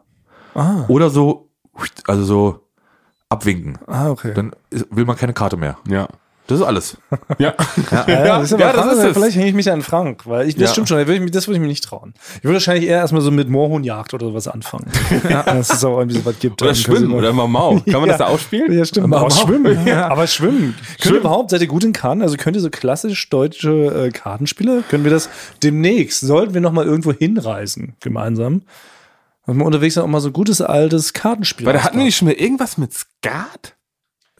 [0.54, 1.50] Ah, Oder so,
[2.06, 2.60] also so
[3.28, 3.78] abwinken.
[3.86, 4.32] ah okay.
[4.34, 5.76] Dann ist, will man keine Karte mehr.
[5.88, 6.08] Ja.
[6.48, 6.96] Das ist alles.
[7.38, 7.54] Ja.
[8.08, 9.12] Ja, das ist aber ja, das ist es.
[9.12, 10.72] Vielleicht hänge ich mich an Frank, weil ich, das Ja.
[10.72, 12.14] stimmt schon, das würde ich, das würde ich mir nicht trauen.
[12.38, 14.90] Ich würde wahrscheinlich eher erstmal so mit Moorhuhnjagd oder sowas anfangen.
[15.28, 16.60] ja, dass es auch irgendwie so was gibt.
[16.62, 17.78] Oder im Schwimmen oder Mau.
[17.90, 18.72] Kann man das da ausspielen?
[18.72, 19.08] Ja, stimmt.
[19.08, 19.46] Mau Aber Mau.
[19.46, 19.86] schwimmen.
[19.86, 20.08] Ja.
[20.08, 20.74] Aber schwimmen.
[21.00, 22.22] Könnt ihr überhaupt, seid ihr gut in Karten?
[22.22, 24.82] Also könnt ihr so klassisch deutsche äh, Kartenspiele?
[24.88, 25.28] Können wir das
[25.62, 28.62] demnächst, sollten wir nochmal irgendwo hinreisen, gemeinsam?
[29.46, 32.04] Dass wir unterwegs dann auch mal so ein gutes altes Kartenspiel Weil da hatten wir
[32.04, 33.74] nicht schon mal irgendwas mit Skat?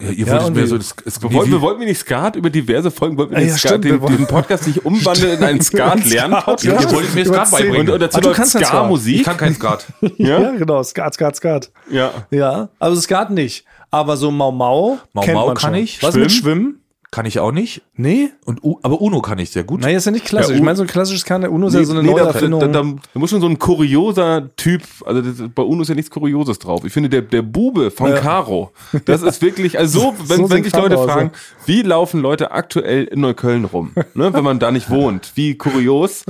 [0.00, 1.98] Ja, ihr Ja, wolltet und mir so das, es, Wir wollten, wie- wir wollten nicht
[1.98, 5.38] Skat über diverse Folgen, wollten wir ja, Skat, stimmt, den, wir den Podcast nicht umwandeln
[5.38, 6.64] in einen Skat Lernpodcast.
[6.64, 7.90] Ja, ihr wolltet mir Skat beibringen.
[7.90, 8.62] Und dazu Ah, du läuft Skat.
[8.62, 9.24] ich Ska-Musik.
[9.24, 9.86] kann kein Skat.
[10.16, 10.40] Ja?
[10.40, 10.50] Ja?
[10.52, 10.82] genau.
[10.82, 11.70] Skat, Skat, Skat.
[11.90, 12.10] Ja.
[12.30, 13.64] Ja, also Skat nicht.
[13.90, 15.82] Aber so Mau Mau, Mau Mau kann schon.
[15.82, 16.02] ich.
[16.02, 16.80] Was mit Schwimmen?
[17.10, 17.80] Kann ich auch nicht.
[17.96, 18.28] Nee?
[18.44, 19.80] Und, U- aber Uno kann ich sehr gut.
[19.80, 20.50] Nein, ist ja nicht klassisch.
[20.50, 22.32] Ja, ich meine, so ein klassisches Karten, Uno ist ja so eine Nee, neue da.
[22.32, 25.94] Da, da, da muss schon so ein kurioser Typ, also das, bei UNO ist ja
[25.94, 26.84] nichts Kurioses drauf.
[26.84, 28.18] Ich finde, der, der Bube von Ja.
[28.20, 28.72] Caro,
[29.06, 31.30] das ist wirklich, also so, wenn, So wenn sich Leute fragen,
[31.64, 36.24] wie laufen Leute aktuell in Neukölln rum, ne, wenn man da nicht wohnt, wie kurios,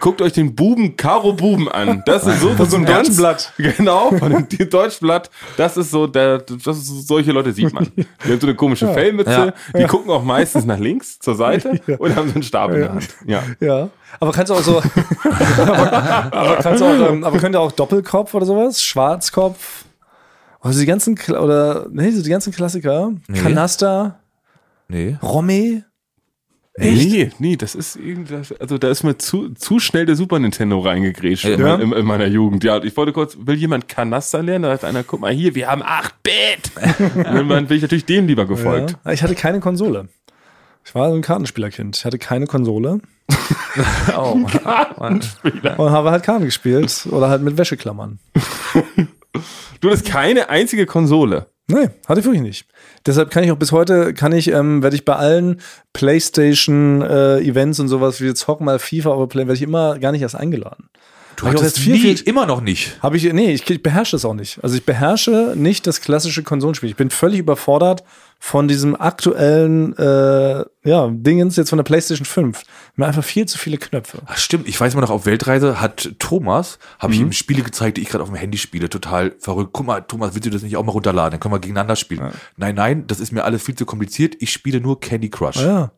[0.00, 2.02] guckt euch den Buben Caro Buben an.
[2.06, 3.52] Das ist so, Von so einem ganz- Blatt.
[3.56, 5.30] Genau, von dem Deutschblatt.
[5.56, 7.86] Das ist so, der, das ist, solche Leute sieht man.
[7.96, 12.16] Die haben so eine komische Fellmütze, die gucken auch meistens nach links, zur Seite und
[12.16, 13.08] haben so einen Stab in der Hand.
[13.26, 13.42] Ja.
[13.60, 13.88] Ja,
[14.20, 14.82] aber kannst du auch so.
[15.58, 15.92] aber,
[16.32, 18.82] aber kannst du auch, ähm, aber könnt ihr auch Doppelkopf oder sowas?
[18.82, 19.84] Schwarzkopf?
[20.60, 23.12] Also die ganzen, Kla- oder, nee, so die ganzen Klassiker.
[23.28, 23.38] Nee.
[23.40, 24.18] Kanaster,
[24.88, 25.16] Nee.
[25.22, 25.84] Romme.
[26.76, 30.80] Nee, nee, das ist irgendwas, also da ist mir zu, zu schnell der Super Nintendo
[30.80, 31.76] reingegrätscht in, Ja.
[31.76, 32.64] in, in meiner Jugend.
[32.64, 34.64] Ja, ich wollte kurz, will jemand Kanaster lernen?
[34.64, 37.24] Da hat einer, guck mal hier, wir haben 8-Bit.
[37.38, 38.96] Und dann bin ich natürlich dem lieber gefolgt.
[39.04, 39.12] Ja.
[39.12, 40.08] Ich hatte keine Konsole.
[40.84, 41.96] Ich war so ein Kartenspielerkind.
[41.96, 43.00] Ich hatte keine Konsole
[44.18, 44.32] Oh.
[44.98, 45.38] und
[45.78, 48.18] habe halt Karten gespielt oder halt mit Wäscheklammern.
[49.80, 51.46] Du hast keine einzige Konsole.
[51.66, 52.66] Nee, hatte ich wirklich nicht.
[53.06, 55.60] Deshalb kann ich auch bis heute, kann ich, ähm, werde ich bei allen
[55.92, 60.22] Playstation-Events und sowas wie jetzt Hock mal FIFA oder Play, werde ich immer gar nicht
[60.22, 60.88] erst eingeladen.
[61.36, 62.96] Du hattest jetzt viel, viel- immer noch nicht.
[63.02, 64.62] Habe ich, nee, ich, ich beherrsche das auch nicht.
[64.62, 66.88] Also ich beherrsche nicht das klassische Konsolenspiel.
[66.90, 68.04] Ich bin völlig überfordert
[68.46, 72.62] von diesem aktuellen, äh, ja, Dingens jetzt von der PlayStation 5.
[72.94, 74.18] Mir einfach viel zu viele Knöpfe.
[74.26, 77.14] Ach, stimmt, ich weiß mal noch, auf Weltreise hat Thomas, habe Mhm.
[77.14, 79.70] ich ihm Spiele gezeigt, die ich gerade auf dem Handy spiele, total verrückt.
[79.72, 81.30] Guck mal, Thomas, willst du das nicht auch mal runterladen?
[81.30, 82.32] Dann können wir gegeneinander spielen.
[82.58, 84.34] Nein, nein, das ist mir alles viel zu kompliziert.
[84.40, 85.56] Ich spiele nur Candy Crush.
[85.56, 85.92] Ja.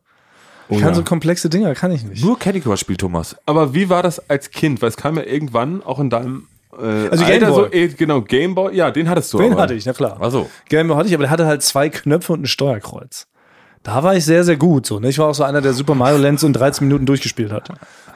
[0.69, 0.93] Ich kann ja.
[0.95, 2.23] so komplexe Dinger, kann ich nicht.
[2.23, 3.35] Nur Candy Crush spielt Thomas.
[3.45, 4.81] Aber wie war das als Kind?
[4.81, 6.47] Weil es kam ja irgendwann auch in deinem
[6.81, 7.53] äh, Also Gameboy.
[7.53, 9.63] so, äh, genau, Gameboy, ja, den hattest du Den aber.
[9.63, 10.17] hatte ich, na klar.
[10.19, 13.27] Also, Game Boy hatte ich, aber der hatte halt zwei Knöpfe und ein Steuerkreuz.
[13.83, 14.85] Da war ich sehr, sehr gut.
[14.85, 15.09] So, ne?
[15.09, 17.69] Ich war auch so einer, der Super Mario Land so in 13 Minuten durchgespielt hat.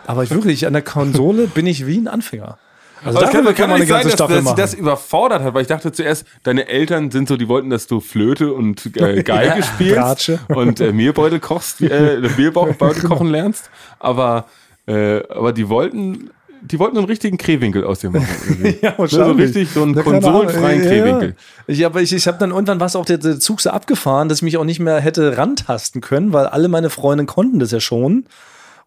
[0.06, 2.58] Aber ich wirklich, an der Konsole bin ich wie ein Anfänger.
[3.04, 4.58] Also es kann, kann man nicht sein, dass, dass sie machen.
[4.58, 8.00] das überfordert hat, weil ich dachte zuerst, deine Eltern sind so, die wollten, dass du
[8.00, 10.40] Flöte und äh, Geige spielst Bratsche.
[10.50, 14.46] und äh, Mehlbeutel kochst, äh, Mehlbeutel kochen lernst, aber,
[14.88, 16.30] äh, aber die wollten,
[16.64, 18.28] die wollten einen richtigen Krehwinkel aus dir machen.
[18.82, 19.48] Ja, Ne, so wahrscheinlich.
[19.56, 20.84] richtig so einen Na, konsolenfreien.
[20.84, 21.36] Ja, Krehwinkel.
[21.68, 24.40] Ich, aber ich, ich habe dann irgendwann was auch der, der Zug so abgefahren, dass
[24.40, 27.80] ich mich auch nicht mehr hätte rantasten können, weil alle meine Freunde konnten das ja
[27.80, 28.26] schon.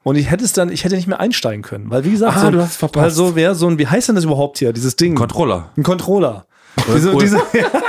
[0.03, 1.87] Und ich hätte es dann, ich hätte nicht mehr einsteigen können.
[1.91, 3.05] Weil, wie gesagt, Ah, so, du hast verpasst.
[3.05, 5.14] Weil so, wer so ein, wie heißt denn das überhaupt hier, dieses Ding?
[5.14, 5.70] Controller.
[5.77, 6.47] Ein Controller.
[6.95, 7.20] Diese, cool.
[7.20, 7.41] diese,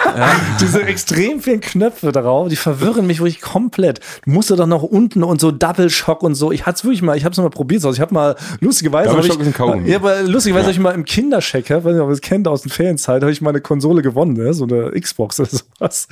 [0.62, 4.00] diese extrem vielen Knöpfe darauf, die verwirren mich wirklich komplett.
[4.26, 6.52] Du musst ja doch noch unten und so Double Shock und so.
[6.52, 7.84] Ich hatte es wirklich mal, ich habe es mal probiert.
[7.84, 9.10] Also ich habe mal lustigerweise.
[9.10, 9.90] Double Shock ist ein Kaugummi.
[9.90, 12.62] Ja, aber lustigerweise habe ich mal im Kinderchecker, weiß nicht, ob ihr es kennt aus
[12.62, 14.54] den Ferienzeit, habe ich mal eine Konsole gewonnen, ne?
[14.54, 16.08] so eine Xbox oder sowas.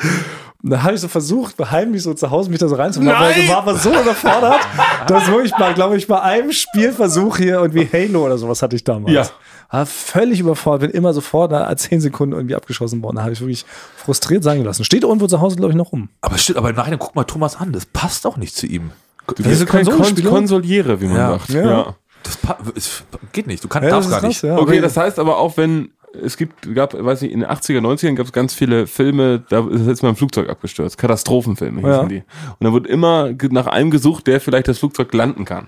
[0.64, 3.36] Und da habe ich so versucht, heimlich so zu Hause mich da so reinzumachen, aber
[3.36, 4.62] ich war aber so überfordert,
[5.08, 8.84] dass wirklich mal, glaube ich, bei einem Spielversuch hier irgendwie Halo oder sowas hatte ich
[8.84, 9.14] damals.
[9.14, 9.30] Ja.
[9.74, 13.16] War völlig überfordert, bin immer sofort nach 10 Sekunden irgendwie abgeschossen worden.
[13.18, 13.66] Da habe ich wirklich
[13.98, 14.84] frustriert sein gelassen.
[14.84, 16.10] Steht irgendwo zu Hause, glaube ich, noch rum.
[16.22, 18.92] Aber stimmt, aber im Nachhinein guck mal Thomas an, das passt auch nicht zu ihm.
[19.36, 20.24] Du bist kein Kon?
[20.24, 21.30] Konsoliere, wie man Ja.
[21.32, 21.50] sagt.
[21.50, 21.62] Ja.
[21.66, 21.96] ja.
[22.24, 22.38] Das
[22.76, 24.42] es geht nicht, du kannst, Ja, darfst das gar ist nicht.
[24.42, 24.64] krass, ja.
[24.64, 25.92] Okay, das heißt aber auch, wenn
[26.24, 29.68] es gibt, gab, weiß nicht, in den 80er, 90ern gab es ganz viele Filme, da
[29.68, 30.98] ist jetzt mal ein Flugzeug abgestürzt.
[31.00, 32.06] Katastrophenfilme hießen Ja.
[32.06, 32.24] die.
[32.60, 35.68] Und da wird immer nach einem gesucht, der vielleicht das Flugzeug landen kann.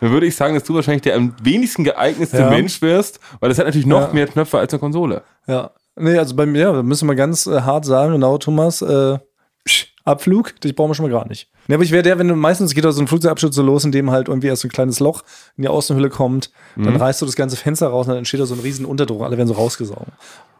[0.00, 2.50] Dann würde ich sagen, dass du wahrscheinlich der am wenigsten geeignetste Ja.
[2.50, 4.12] Mensch wirst, weil das hat natürlich noch Ja.
[4.14, 5.22] mehr Knöpfe als eine Konsole.
[5.46, 5.70] Ja.
[5.96, 9.18] Nee, also bei mir, da müssen wir ganz äh, hart sagen, genau, Thomas, äh,
[9.64, 11.50] psch, Abflug, dich brauchen wir schon mal gar nicht.
[11.66, 13.84] Nee, aber ich wäre der, wenn du meistens geht aus so ein Flugzeugabschutz so los,
[13.84, 15.22] in dem halt irgendwie erst so ein kleines Loch
[15.56, 18.46] in die Außenhülle kommt, dann reißt du das ganze Fenster raus und dann entsteht da
[18.46, 20.06] so ein riesen Unterdruck, alle werden so rausgesaugt.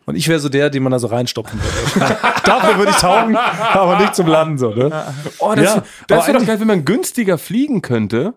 [0.05, 2.17] Und ich wäre so der, den man da so reinstopfen würde.
[2.45, 4.91] Dafür würde ich taugen, aber nicht zum Landen so, ne?
[5.39, 8.35] Oh, das, Ja, das wäre doch geil, wenn man günstiger fliegen könnte.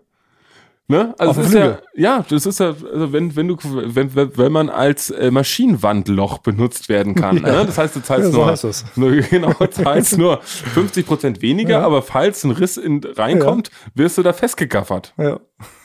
[0.88, 1.14] Ne?
[1.16, 5.10] Also ist ja, ja, das ist ja, also wenn, wenn du, wenn, wenn man als
[5.10, 7.36] äh, Maschinenwandloch benutzt werden kann.
[7.42, 7.64] Ne?
[7.66, 11.82] Das heißt, du zahlst Ja, so nur, heißt nur, genau, zahlst nur 50 Prozent weniger,
[11.82, 15.14] aber falls ein Riss in, reinkommt, wirst du da festgegaffert.
[15.16, 15.40] Ja.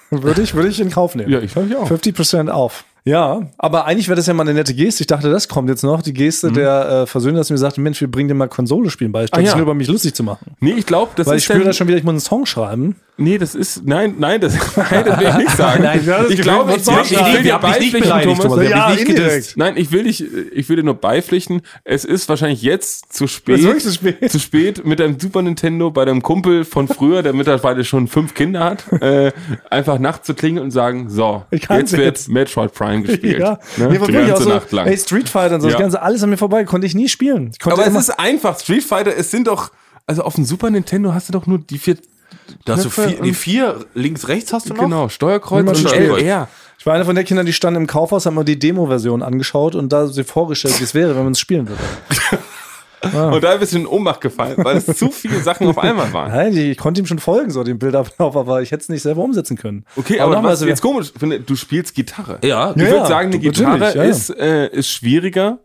[0.10, 1.32] Würde ich, würde ich in Kauf nehmen.
[1.32, 1.89] Ja, ich glaube ich auch.
[1.89, 2.86] 50% auf.
[3.08, 5.01] Ja, aber eigentlich wäre das ja mal eine nette Geste.
[5.03, 6.01] Ich dachte, das kommt jetzt noch.
[6.01, 9.12] Die Geste der äh, Versöhner, dass mir sagte, Mensch, wir bringen dir mal Konsole spielen
[9.12, 9.28] bei.
[9.28, 9.53] Statt Ah, ja.
[9.53, 10.51] nur über mich lustig zu machen.
[10.60, 12.20] Nee, ich glaube, das Weil ich ist spüre dann- da schon wieder, ich muss einen
[12.20, 12.95] Song schreiben.
[13.20, 15.82] Nee, das ist, nein, nein, das, nein, das will ich nicht sagen.
[15.88, 18.39] Nein, das ich glaube, ich, ich, ich ich will dir beipflichten, Thomas.
[18.39, 18.70] Thomas.
[18.70, 19.58] Ja, nicht gedisst.
[19.58, 21.62] Nein, ich will dich, ich will dir nur beipflichten.
[21.84, 23.60] Es ist wahrscheinlich jetzt zu spät.
[23.66, 24.32] Es zu spät.
[24.32, 28.36] Zu spät mit deinem Super Nintendo bei deinem Kumpel von früher, der mittlerweile schon fünf
[28.36, 29.32] Kinder hat, äh,
[29.72, 32.30] einfach nachts zu klingeln und sagen, so, Ich kann's jetzt wird jetzt.
[32.30, 33.39] Metroid Prime gespielt.
[33.41, 33.88] Ja, ne?
[33.88, 34.88] nee, Die wirklich auch ganze so, Nacht lang.
[34.88, 35.74] ey, Street Fighter und so, Ja.
[35.74, 37.52] das Ganze alles an mir vorbei, konnte ich nie spielen.
[37.60, 39.72] Ich Aber es ist einfach, Street Fighter, es sind doch,
[40.06, 41.98] also auf dem Super Nintendo hast du doch nur die vier,
[42.66, 44.84] Da hast du vier, die vier links, rechts hast du noch?
[44.84, 45.91] genau, Steuerkreuz und.
[45.93, 46.48] LR.
[46.80, 49.76] ich war einer von den Kindern, die standen im Kaufhaus, haben mir die Demo-Version angeschaut
[49.76, 51.82] und da sich vorgestellt, wie es wäre, wenn man es spielen würde.
[53.04, 56.32] Und da bist du in Ohnmacht gefallen, weil es zu viele Sachen auf einmal waren.
[56.36, 59.04] Nein, ich, ich konnte ihm schon folgen, so dem Bildablauf, aber ich hätte es nicht
[59.04, 59.86] selber umsetzen können.
[59.95, 62.39] Okay, aber, nochmal, was also, jetzt komisch, finde, du spielst Gitarre.
[62.43, 64.04] Ja, Ich Ja, würde sagen, eine Gitarre ja, ja.
[64.04, 65.60] Ist, äh, ist schwieriger.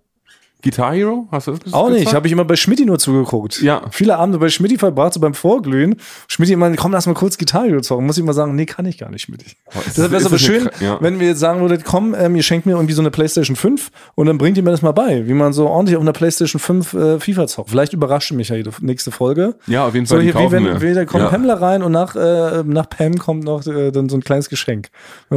[0.63, 3.61] Guitar Hero, hast du das Auch nicht, habe ich immer bei Schmidti nur zugeguckt.
[3.63, 3.83] Ja.
[3.91, 5.97] Viele Abende bei Schmidti verbracht, so beim Vorglühen.
[6.29, 8.07] Schmidti immer, komm, lass mal kurz Gitarre zocken.
[8.07, 9.47] Muss ich immer sagen, nee, kann ich gar nicht, Schmidti.
[9.47, 9.57] ist-
[9.97, 10.99] Deshalb wäre es aber eine schön, ja.
[11.01, 13.91] wenn wir jetzt sagen würdet, komm, ähm, ihr schenkt mir irgendwie so eine Playstation 5
[14.15, 16.61] und dann bringt ihr mir das mal bei, wie man so ordentlich auf einer Playstation
[16.61, 17.71] 5 äh, FIFA zockt.
[17.71, 19.57] Vielleicht überrascht mich ja jede nächste Folge.
[19.67, 20.81] Ja, auf jeden So Fall, die hier, wie wenn, wir.
[20.81, 21.29] wie, da kommt Ja.
[21.31, 24.89] Pamela rein und nach, äh, nach Pam kommt noch äh, dann so ein kleines Geschenk.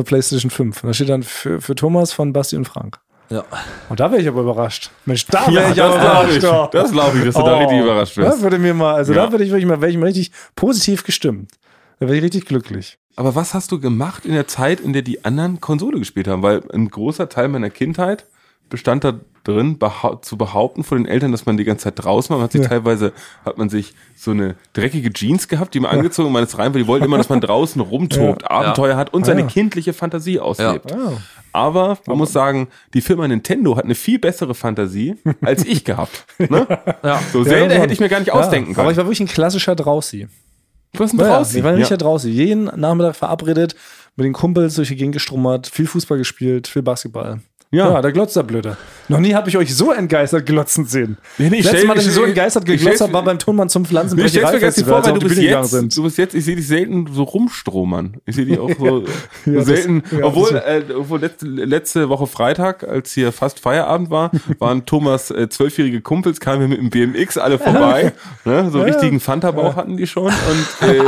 [0.04, 0.84] Playstation 5.
[0.84, 3.00] Und da steht dann für, für Thomas von Basti und Frank.
[3.30, 3.44] Ja.
[3.90, 4.92] Und da wäre ich aber überrascht.
[5.06, 6.38] Mensch, da Ja, wäre ich das aber glaube ich.
[6.38, 6.74] überrascht.
[6.74, 7.60] Das glaube ich, dass du da Oh.
[7.60, 8.42] richtig überrascht Da wirst.
[8.42, 9.26] würde mir mal, also Ja.
[9.26, 11.52] da würde ich wirklich mal, wäre ich mal richtig positiv gestimmt.
[12.00, 12.98] Da wäre ich richtig glücklich.
[13.16, 16.44] Aber was hast du gemacht in der Zeit, in der die anderen Konsole gespielt haben?
[16.44, 18.26] Weil ein großer Teil meiner Kindheit
[18.70, 19.14] bestand da
[19.48, 22.38] drin, behau zu behaupten vor den Eltern, dass man die ganze Zeit draußen war.
[22.38, 22.68] Man hat sich Ja.
[22.68, 23.14] teilweise,
[23.46, 26.74] hat man sich so eine dreckige Jeans gehabt, die man angezogen und man ist rein,
[26.74, 29.48] weil die wollten immer, dass man draußen rumtobt, Abenteuer hat und seine Ja.
[29.48, 30.92] kindliche Fantasie auslebt.
[30.92, 31.14] Ja.
[31.54, 36.26] Aber man muss sagen, die Firma Nintendo hat eine viel bessere Fantasie als ich gehabt.
[36.50, 36.68] Ne?
[37.04, 37.22] Ja.
[37.32, 38.92] So Zelda hätte ich mir gar nicht ausdenken Aber können.
[38.92, 40.28] ich war wirklich ein klassischer Draußi.
[40.94, 41.58] Du warst ein Ja, Draußen.
[41.58, 41.98] ich war nicht Ja.
[41.98, 42.30] Draußi.
[42.30, 43.76] Jeden Nachmittag verabredet,
[44.18, 47.40] mit den Kumpels durch die Gegend gestrummert, viel Fußball gespielt, viel Basketball.
[47.72, 48.02] Ja, Ja.
[48.02, 48.78] da glotzt der Blöde.
[49.08, 51.18] Noch nie habe ich euch so entgeistert glotzen sehen.
[51.38, 53.38] Nee, nee, ich das letzte stell- Mal, dass ich so entgeistert geglotzt habe, war beim
[53.38, 53.90] Tonmann zum Nee,
[54.24, 55.96] ich stell's mir ganz vor, weil du bist jetzt, sind.
[55.98, 58.18] du bist jetzt, ich sehe dich selten so rumstromern.
[58.26, 59.04] Ich sehe dich auch so,
[59.46, 60.04] das- selten.
[60.12, 64.86] ja, obwohl, das- äh, obwohl letzte, letzte Woche Freitag, als hier fast Feierabend war, waren
[64.86, 68.14] Thomas äh, zwölfjährige Kumpels, kamen wir mit dem BMX alle vorbei.
[68.46, 68.70] ne?
[68.72, 71.02] So richtigen Fanta-Bauch hatten die schon und, äh,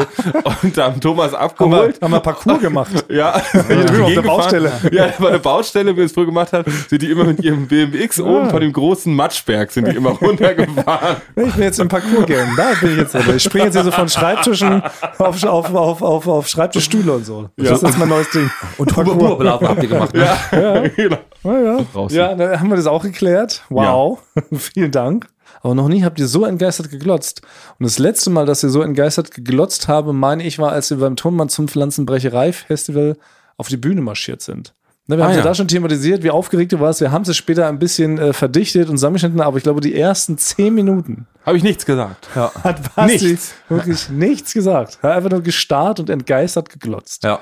[0.64, 2.02] und haben Thomas Haben wir, abgeholt.
[2.02, 2.92] haben wir Parcours gemacht.
[3.10, 4.22] Ja, auf der.
[4.22, 4.72] Baustelle.
[4.92, 8.20] Ja, bei der Baustelle, wir es früher gemacht haben, sind die immer mit ihrem BMX
[8.20, 11.18] oben von dem großen Matschberg sind die immer runtergefahren.
[11.36, 12.56] Ich bin jetzt im Parcours-Game.
[12.56, 13.36] Da bin ich jetzt drin.
[13.36, 14.82] Ich springe jetzt hier so von Schreibtischen
[15.18, 17.50] auf, auf, auf, auf, auf Schreibtischstühle und so.
[17.58, 18.50] Das ist mein neues Ding.
[18.78, 20.14] Und Huber-Blasen habt ihr gemacht.
[20.14, 20.92] Ne?
[20.96, 21.18] genau.
[21.44, 21.86] Ja, ja.
[21.94, 22.18] Draußen.
[22.18, 23.64] ja, da haben wir das auch geklärt.
[23.70, 24.20] Wow.
[24.54, 25.28] Vielen Dank.
[25.62, 27.42] Aber noch nie habt ihr so entgeistert geglotzt.
[27.80, 30.98] Und das letzte Mal, dass ihr so entgeistert geglotzt habe, meine ich, war, als wir
[30.98, 33.18] beim Tonmann zum Pflanzenbrecherei-Festival
[33.58, 34.74] auf die Bühne marschiert sind.
[35.10, 35.42] Ne, wir haben Ah, ja.
[35.42, 37.00] da schon thematisiert, wie aufgeregt du warst.
[37.00, 40.38] Wir haben es später ein bisschen äh, verdichtet und zusammengeschnitten, aber ich glaube, die ersten
[40.38, 42.28] zehn Minuten Habe ich nichts gesagt.
[42.36, 42.52] Ja.
[42.64, 43.54] hat Basti Nichts.
[43.70, 45.00] wirklich nichts gesagt.
[45.02, 47.24] Hat einfach nur gestarrt und entgeistert geglotzt.
[47.24, 47.40] Ja.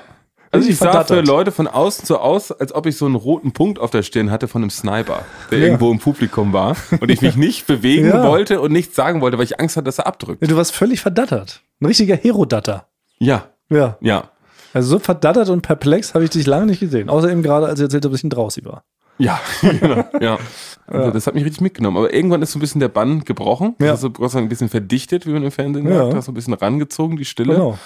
[0.52, 1.20] Also ich sah für.
[1.22, 4.30] Leute von außen so aus, als ob ich so einen roten Punkt auf der Stirn
[4.30, 5.64] hatte von einem Sniper, der Ja.
[5.66, 8.22] irgendwo im Publikum war und ich mich nicht bewegen Ja.
[8.22, 10.40] wollte und nichts sagen wollte, weil ich Angst hatte, dass er abdrückt.
[10.40, 11.62] Ja, du warst völlig verdattert.
[11.80, 12.86] Ein richtiger Herodatter.
[13.18, 13.98] Ja, Ja.
[14.00, 14.30] ja,
[14.76, 17.08] Also so verdattert und perplex habe ich dich lange nicht gesehen.
[17.08, 18.84] Außer eben gerade, als ich erzählt habe, dass ich ein Drausi war.
[19.16, 20.38] ja, genau, ja.
[20.86, 21.96] Also das hat mich richtig mitgenommen.
[21.96, 23.74] Aber irgendwann ist so ein bisschen der Bann gebrochen.
[23.80, 23.86] Ja.
[23.86, 23.92] Ja.
[23.92, 25.96] Also sei Dank ein bisschen verdichtet, wie man im Fernsehen Ja.
[26.04, 26.12] sagt.
[26.12, 27.54] Da so ein bisschen rangezogen, die Stille.
[27.54, 27.78] Genau.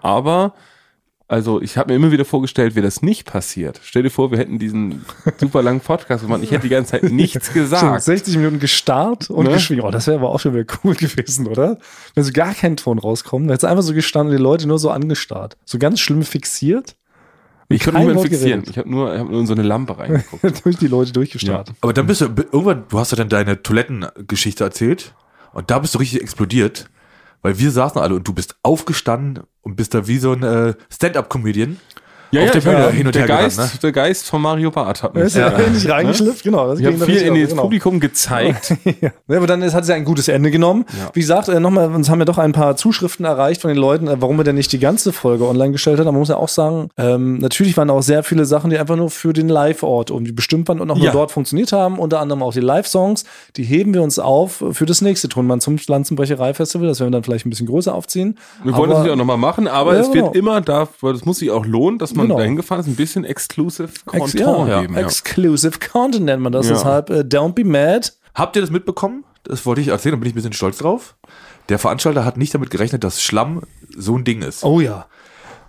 [0.00, 0.54] Aber,
[1.28, 3.80] also ich habe mir immer wieder vorgestellt, wäre das nicht passiert.
[3.84, 5.04] Stell dir vor, wir hätten diesen
[5.38, 6.40] super langen Podcast gemacht.
[6.42, 8.02] Ich hätte die ganze Zeit nichts gesagt.
[8.02, 9.52] 60 Minuten gestarrt und Ne?
[9.52, 9.84] geschwiegen.
[9.84, 11.78] Oh, das wäre aber auch schon wieder cool gewesen, oder?
[12.14, 14.66] Wenn so gar kein Ton rauskommt, dann hättest du einfach so gestanden und die Leute
[14.66, 15.56] nur so angestarrt.
[15.66, 16.96] So ganz schlimm fixiert.
[17.70, 18.62] Ich konnte niemanden fixieren.
[18.62, 18.70] geredet.
[18.70, 20.42] Ich habe nur, ich hab nur in so eine Lampe reingeguckt.
[20.64, 21.72] durch die Leute durchgestarrt.
[21.82, 25.14] Aber dann bist du, irgendwann, du hast ja dann deine Toilettengeschichte erzählt
[25.52, 26.88] und da bist du richtig explodiert,
[27.42, 30.74] weil wir saßen alle und du bist aufgestanden und bist da wie so ein äh,
[30.90, 31.78] Stand-Up-Comedian.
[32.30, 33.80] Ja, Auf der Bühne war- hin und der her gerannt, Geist, ne?
[33.82, 35.26] der Geist von Mario Barth hat Er mich.
[35.28, 36.68] ist ja nicht reingeschlüpft, genau.
[36.68, 37.62] Das Ich habe viel in das genau.
[37.62, 38.74] Publikum gezeigt.
[39.00, 40.84] Ja, aber dann hat es ja ein gutes Ende genommen.
[41.12, 44.08] Wie gesagt, äh, nochmal, uns haben ja doch ein paar Zuschriften erreicht von den Leuten,
[44.08, 46.06] äh, warum wir denn nicht die ganze Folge online gestellt haben.
[46.06, 49.10] Man muss ja auch sagen, ähm, natürlich waren auch sehr viele Sachen, die einfach nur
[49.10, 51.12] für den Live-Ort irgendwie bestimmt waren und auch nur Ja.
[51.12, 51.98] dort funktioniert haben.
[51.98, 53.24] Unter anderem auch die Live-Songs.
[53.56, 56.86] Die heben wir uns auf für das nächste Tonmann zum Pflanzenbrecherei-Festival.
[56.88, 58.36] Das werden wir dann vielleicht ein bisschen größer aufziehen.
[58.64, 60.32] Wir wollen das ja auch nochmal machen, aber Ja, es wird genau.
[60.32, 62.38] immer da, weil das muss sich auch lohnen, dass man Genau.
[62.38, 64.94] dahin gefahren ist, ein bisschen exclusive Ex Content ja, geben.
[64.94, 65.00] Ja.
[65.00, 66.66] Exclusive Content nennt man das.
[66.68, 66.74] Ja.
[66.74, 68.12] Deshalb, äh, don't be mad.
[68.34, 69.24] Habt ihr das mitbekommen?
[69.44, 71.16] Das wollte ich erzählen, da bin ich ein bisschen stolz drauf.
[71.68, 73.62] Der Veranstalter hat nicht damit gerechnet, dass Schlamm
[73.96, 74.64] so ein Ding ist.
[74.64, 75.06] Oh ja.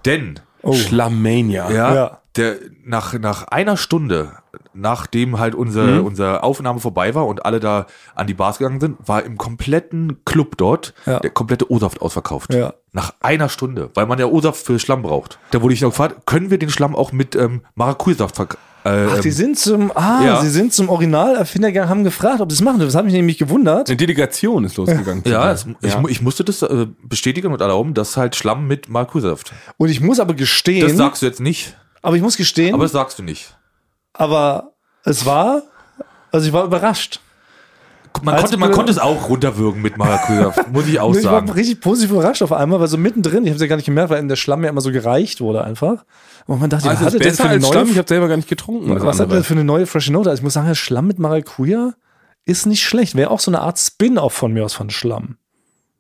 [0.06, 0.74] Denn, Oh.
[0.74, 1.72] ja, Schlammania.
[1.72, 2.22] Ja.
[2.40, 4.32] Der nach, nach einer Stunde,
[4.74, 7.86] nachdem halt unsere, unsere Aufnahme vorbei war und alle da
[8.16, 11.20] an die Bars gegangen sind, war im kompletten Club dort Ja.
[11.20, 12.54] der komplette O-Saft ausverkauft.
[12.54, 12.74] Ja.
[12.94, 15.38] Nach einer Stunde, weil man ja O-Saft für Schlamm braucht.
[15.52, 18.64] Da wurde ich noch gefragt, können wir den Schlamm auch mit ähm, Maracuja-Saft verkaufen?
[18.86, 20.42] Äh, Ach, die ähm, sind zum, ah, ja.
[20.42, 22.80] sie sind zum Originalerfindergang, haben gefragt, ob sie es machen.
[22.80, 23.90] Das hat mich nämlich gewundert.
[23.90, 25.22] Eine Delegation ist losgegangen.
[25.26, 25.66] ja, es.
[25.82, 29.52] Ich, ich musste das äh, bestätigen und erlauben, dass halt Schlamm mit Maracuja-Saft.
[29.76, 32.76] Und ich muss aber gestehen, Das sagst du jetzt nicht, aber ich muss gestehen, aber
[32.76, 33.56] aber, das sagst du nicht.
[35.04, 35.64] es war,
[36.32, 37.20] also ich war überrascht.
[38.24, 41.24] Man, Als konnte, man wir- konnte es auch runterwürgen mit Maracuja-Saft, muss ich auch ich
[41.26, 41.50] war sagen.
[41.52, 44.10] richtig positiv überrascht auf einmal, weil so mittendrin, ich habe es ja gar nicht gemerkt,
[44.10, 46.04] weil in der Schlamm ja immer so gereicht wurde einfach.
[46.48, 47.90] Und man dachte, Also was hat besser für eine neue, Schlamm.
[47.92, 48.94] Ich habe selber gar nicht getrunken.
[48.94, 50.30] das was hat er für eine neue frische Note?
[50.32, 51.94] Also ich muss sagen, Schlamm mit Maracuja
[52.46, 53.16] ist nicht schlecht.
[53.16, 55.38] Wäre auch so eine Art Spin-off von mir aus von Schlamm.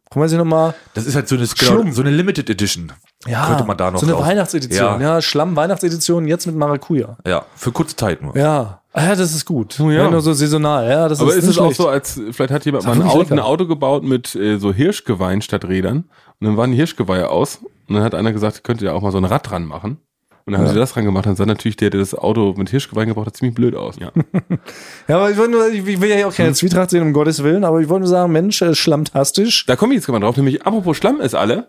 [0.10, 2.92] Guck mal, sich nochmal Das ist halt so eine, genau, so eine Limited Edition.
[3.28, 5.02] Ja, Könnte man da noch so eine drauf- Weihnachtsedition.
[5.02, 5.16] Ja.
[5.16, 7.18] Ja, Schlamm-Weihnachtsedition jetzt mit Maracuja.
[7.28, 8.36] Ja, für kurze Zeit nur.
[8.38, 8.82] Ja.
[8.94, 9.78] Ah, ja, das ist gut.
[9.80, 10.04] Oh ja.
[10.04, 10.10] ja.
[10.10, 10.90] Nur so saisonal.
[10.90, 13.34] Ja, das Aber ist ist es auch so, als vielleicht hat jemand mal ein Auto,
[13.34, 13.40] ein.
[13.40, 16.06] Auto gebaut mit äh, so Hirschgeweihen statt Rädern
[16.40, 19.12] und dann waren die Hirschgeweihe aus und dann hat einer gesagt, könnt ihr auch mal
[19.12, 19.98] so ein Rad dran machen.
[20.46, 22.70] Und dann haben sie das dran gemacht, dann sah natürlich der, der das Auto mit
[22.72, 23.98] Hirschgeweihen gebaut hat, ziemlich blöd aus.
[24.00, 24.12] Ja.
[25.08, 26.38] Ja, aber ich, nur, ich will ja hier auch Hm.
[26.38, 29.66] keine Zwietracht sehen, um Gottes Willen, aber ich wollte nur sagen, Mensch, äh, schlammtastisch.
[29.68, 31.68] Da komme ich jetzt mal drauf, nämlich apropos Schlamm ist alle.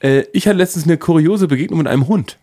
[0.00, 2.38] Äh, ich hatte letztens eine kuriose Begegnung mit einem Hund.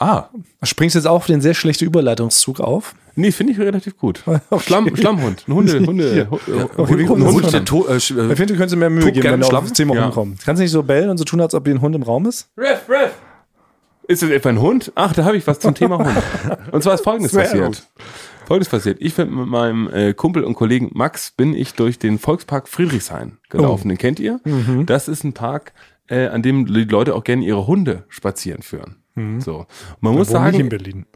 [0.00, 0.24] Ah,
[0.62, 2.94] Springst jetzt auch den sehr schlechten Überleitungszug auf?
[3.14, 4.22] Nee, finde ich relativ gut.
[4.58, 5.44] Schlamm, Schlammhund.
[5.46, 7.44] Ein Hunde, Hunde, Hu- äh, Okay, wie kommt ein das Hund.
[7.44, 7.50] zustande?
[7.50, 8.06] der to äh, Ich
[8.36, 10.04] finde, du könntest mehr Mühe geben, wenn du auf das Thema Ja.
[10.06, 10.44] rumkommst.
[10.44, 12.26] Kannst du nicht so bellen und so tun, als ob hier ein Hund im Raum
[12.26, 12.48] ist?
[12.58, 13.12] Ref, ref.
[14.08, 14.92] Ist das etwa ein Hund?
[14.96, 16.16] Ach, da habe ich was zum Thema Hund.
[16.72, 17.86] Und zwar ist folgendes passiert.
[18.46, 18.98] Folgendes passiert.
[19.00, 23.38] Ich bin mit meinem äh, Kumpel und Kollegen Max bin ich durch den Volkspark Friedrichshain
[23.48, 23.88] gelaufen.
[23.88, 24.40] Den kennt ihr?
[24.84, 25.72] Das ist ein Park,
[26.08, 28.96] äh, an dem die Leute auch gerne ihre Hunde spazieren führen.
[29.38, 29.66] So.
[30.00, 31.06] Man muss Wo nicht in sagen, Berlin.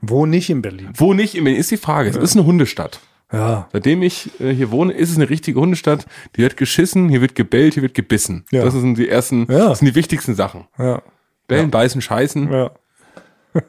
[0.00, 0.88] Wo nicht in Berlin?
[0.96, 2.08] wo nicht, ist die Frage.
[2.08, 3.00] Es ist eine Hundestadt.
[3.32, 3.68] Ja.
[3.72, 6.06] Seitdem ich äh, hier wohne, ist es eine richtige Hundestadt.
[6.36, 8.44] Die wird geschissen, hier wird gebellt, hier wird gebissen.
[8.50, 8.64] Ja.
[8.64, 9.68] Das sind die ersten, Ja.
[9.68, 10.64] das sind die wichtigsten Sachen.
[10.78, 11.02] Ja.
[11.46, 12.50] Bellen, beißen, scheißen.
[12.50, 12.70] Ja.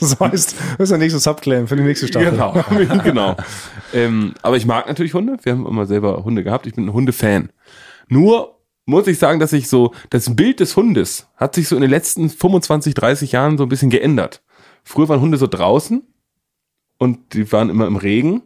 [0.00, 2.30] das heißt, das ist der nächste Subclaim für die nächste Staffel.
[2.32, 2.64] Genau,
[3.04, 3.36] genau.
[3.92, 5.36] Ähm, aber ich mag natürlich Hunde.
[5.42, 6.66] Wir haben immer selber Hunde gehabt.
[6.66, 7.50] Ich bin ein Hundefan.
[8.08, 8.53] Nur
[8.86, 11.90] muss ich sagen, dass ich so, das Bild des Hundes hat sich so in den
[11.90, 14.42] letzten 25, 30 Jahren so ein bisschen geändert.
[14.82, 16.02] Früher waren Hunde so draußen
[16.98, 18.42] und die waren immer im Regen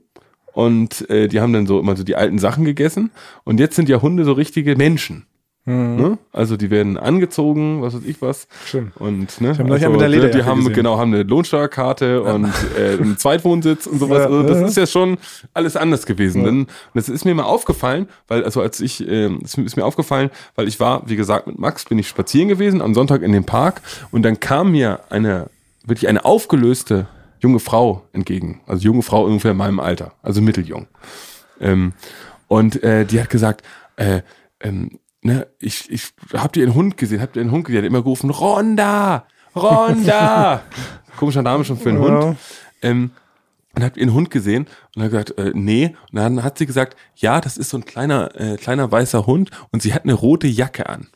[0.53, 3.11] und äh, die haben dann so immer so die alten Sachen gegessen.
[3.45, 5.28] Und jetzt sind ja Hunde so richtige Menschen.
[5.69, 6.19] Ne?
[6.33, 8.49] Also die werden angezogen, was weiß ich was.
[8.67, 8.97] Stimmt.
[8.97, 10.75] Und ne, Ich hab neulich also, mit der die haben gesehen.
[10.75, 14.19] genau haben eine Lohnsteuerkarte und äh, einen Zweitwohnsitz und sowas.
[14.19, 14.67] Ja, also das ja.
[14.67, 15.19] ist ja schon
[15.53, 16.45] alles anders gewesen.
[16.45, 19.85] Denn, und das ist mir mal aufgefallen, weil also als ich ähm, es ist mir
[19.85, 23.33] aufgefallen, weil ich war, wie gesagt, mit Max bin ich spazieren gewesen am Sonntag in
[23.33, 25.51] dem Park und dann kam mir eine
[25.85, 27.07] wirklich eine aufgelöste
[27.41, 30.87] junge Frau entgegen, also junge Frau ungefähr in meinem Alter, also mitteljung.
[31.61, 31.93] Ähm,
[32.49, 33.63] und äh, die hat gesagt,
[33.97, 34.23] äh,
[34.61, 34.99] ähm,
[35.29, 37.21] ne, ich, ich habt ihr einen Hund gesehen?
[37.21, 37.83] Habt ihr einen Hund gesehen?
[37.83, 40.63] Die hat immer gerufen, Ronda, Ronda.
[41.17, 42.09] Komischer Name schon für einen Ja.
[42.23, 42.37] Hund.
[42.83, 43.11] Ähm,
[43.75, 44.67] und habt ihr einen Hund gesehen?
[44.97, 45.95] Und hat gesagt, äh, nee.
[46.13, 49.51] Und dann hat sie gesagt, ja, das ist so ein kleiner, äh, kleiner weißer Hund
[49.71, 51.09] und sie hat eine rote Jacke an.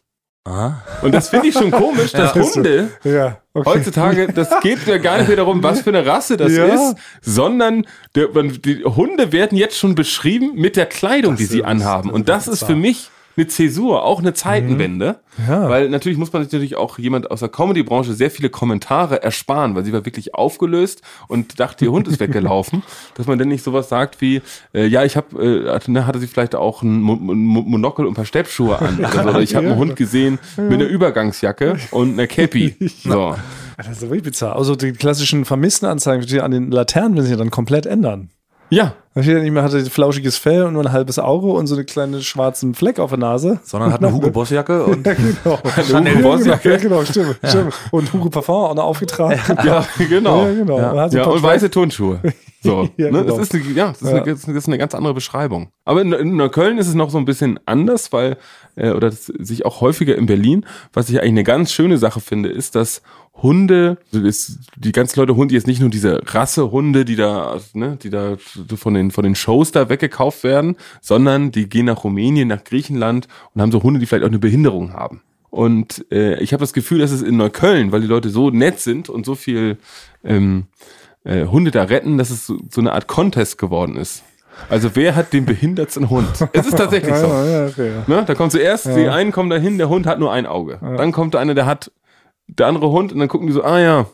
[1.03, 3.39] Und das finde ich schon komisch, dass Hunde Ja.
[3.55, 3.71] Okay.
[3.71, 6.65] Heutzutage, das geht ja gar nicht mehr darum, was für eine Rasse das Ja.
[6.65, 7.87] ist, sondern
[8.17, 12.09] der, die Hunde werden jetzt schon beschrieben mit der Kleidung, die sie anhaben.
[12.09, 15.21] das Und das ist für mich eine Zäsur, auch eine Zeitenwende.
[15.39, 15.45] Mhm.
[15.49, 15.69] Ja.
[15.69, 19.75] Weil natürlich muss man sich natürlich auch jemand aus der Comedy-Branche sehr viele Kommentare ersparen,
[19.75, 22.83] weil sie war wirklich aufgelöst und dachte, ihr Hund ist weggelaufen.
[23.15, 24.43] dass man dann nicht sowas sagt wie,
[24.75, 28.07] äh, ja, ich habe, äh, hatte, ne, hatte sie vielleicht auch ein Mo Mo Monokel
[28.07, 28.99] und ein paar Steppschuhe an.
[28.99, 29.29] Oder, so.
[29.29, 32.77] oder ich habe einen Hund gesehen mit einer Übergangsjacke und einer Cappy.
[33.03, 33.35] So.
[33.77, 34.57] Das ist wirklich bizarr.
[34.57, 38.31] Also die klassischen Vermisstenanzeigen die an den Laternen müssen sich ja dann komplett ändern.
[38.71, 41.67] Ja, Da steht ja nicht mehr, hatte flauschiges Fell und nur ein halbes Auge und
[41.67, 43.61] so eine kleine schwarzen Fleck auf der Nase.
[43.63, 45.59] Sondern hat eine Hugo Boss Jacke und Genau.
[45.87, 46.71] Chanel ja, Boss genau, Jacke.
[46.71, 47.75] ja, genau, stimmt, stimmt.
[47.91, 49.39] Und Hugo Parfum auch noch aufgetragen.
[49.65, 50.47] ja, genau.
[50.47, 50.79] Ja, genau.
[50.79, 52.21] Ja, paar und weiße Turnschuhe.
[52.63, 53.23] So, Ja, ne?
[53.23, 53.37] genau.
[53.37, 54.23] das, ist eine, ja, das, ist Ja.
[54.23, 55.69] Eine, das ist eine ganz andere Beschreibung.
[55.85, 58.37] Aber in, in Neukölln ist es noch so ein bisschen anders, weil,
[58.77, 62.21] äh, oder das sich auch häufiger in Berlin, was ich eigentlich eine ganz schöne Sache
[62.21, 63.03] finde, ist, dass
[63.35, 68.37] Hunde, die ganzen Leute Hunde jetzt nicht nur diese Rassehunde, die da, ne, die da
[68.77, 73.29] von den, von den Shows da weggekauft werden, sondern die gehen nach Rumänien, nach Griechenland
[73.55, 75.23] und haben so Hunde, die vielleicht auch eine Behinderung haben.
[75.51, 78.81] Und äh, ich habe das Gefühl, dass es in Neukölln, weil die Leute so nett
[78.81, 79.77] sind und so viel
[80.25, 80.65] ähm,
[81.25, 84.23] äh, Hunde da retten, dass es so, so eine Art Contest geworden ist.
[84.69, 86.29] Also wer hat den behindertsten Hund?
[86.53, 87.27] Es ist tatsächlich so.
[87.27, 88.05] Ja, ja, okay, ja.
[88.07, 88.25] Ne?
[88.27, 90.79] Da kommt zuerst, die einen kommen dahin, der Hund hat nur ein Auge.
[90.81, 91.91] Dann kommt der eine, der hat
[92.47, 94.07] der andere Hund und dann gucken die so, ah ja,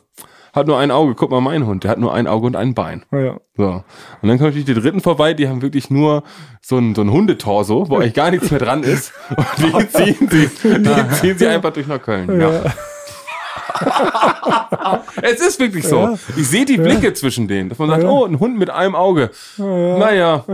[0.59, 2.75] hat nur ein Auge, guck mal mein Hund, der hat nur ein Auge und ein
[2.75, 3.05] Bein.
[3.13, 3.39] Ja.
[3.57, 3.65] So.
[3.65, 6.23] Und dann kommen natürlich die Dritten vorbei, die haben wirklich nur
[6.61, 9.13] so ein, so ein Hundetorso, wo eigentlich gar nichts mehr dran ist.
[9.37, 12.41] Und die ziehen sie, die ziehen sie einfach durch nach Köln.
[12.41, 12.63] Ja.
[15.23, 15.97] es ist wirklich so.
[16.01, 16.19] Ja.
[16.37, 18.09] Ich sehe die Blicke zwischen denen, dass man sagt, Ja.
[18.09, 19.31] oh, ein Hund mit einem Auge.
[19.59, 20.45] Naja,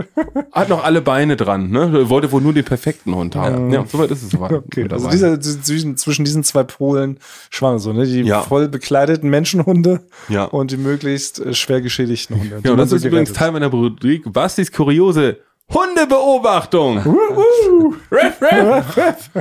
[0.51, 2.09] hat noch alle Beine dran, ne?
[2.09, 3.71] Wollte wohl nur den perfekten Hund haben.
[3.71, 4.51] Ja, soweit ist es soweit.
[4.53, 8.05] Okay, also dieser, zwischen, zwischen diesen zwei Polen schwang so, ne?
[8.05, 8.41] Die Ja.
[8.41, 10.45] voll bekleideten Menschenhunde Ja.
[10.45, 12.59] und die möglichst äh, schwer geschädigten Hunde.
[12.63, 13.33] Ja, und das ist übrigens.
[13.33, 15.37] Teil meiner Rubrik Bastis kuriose
[15.73, 17.01] Hundebeobachtung.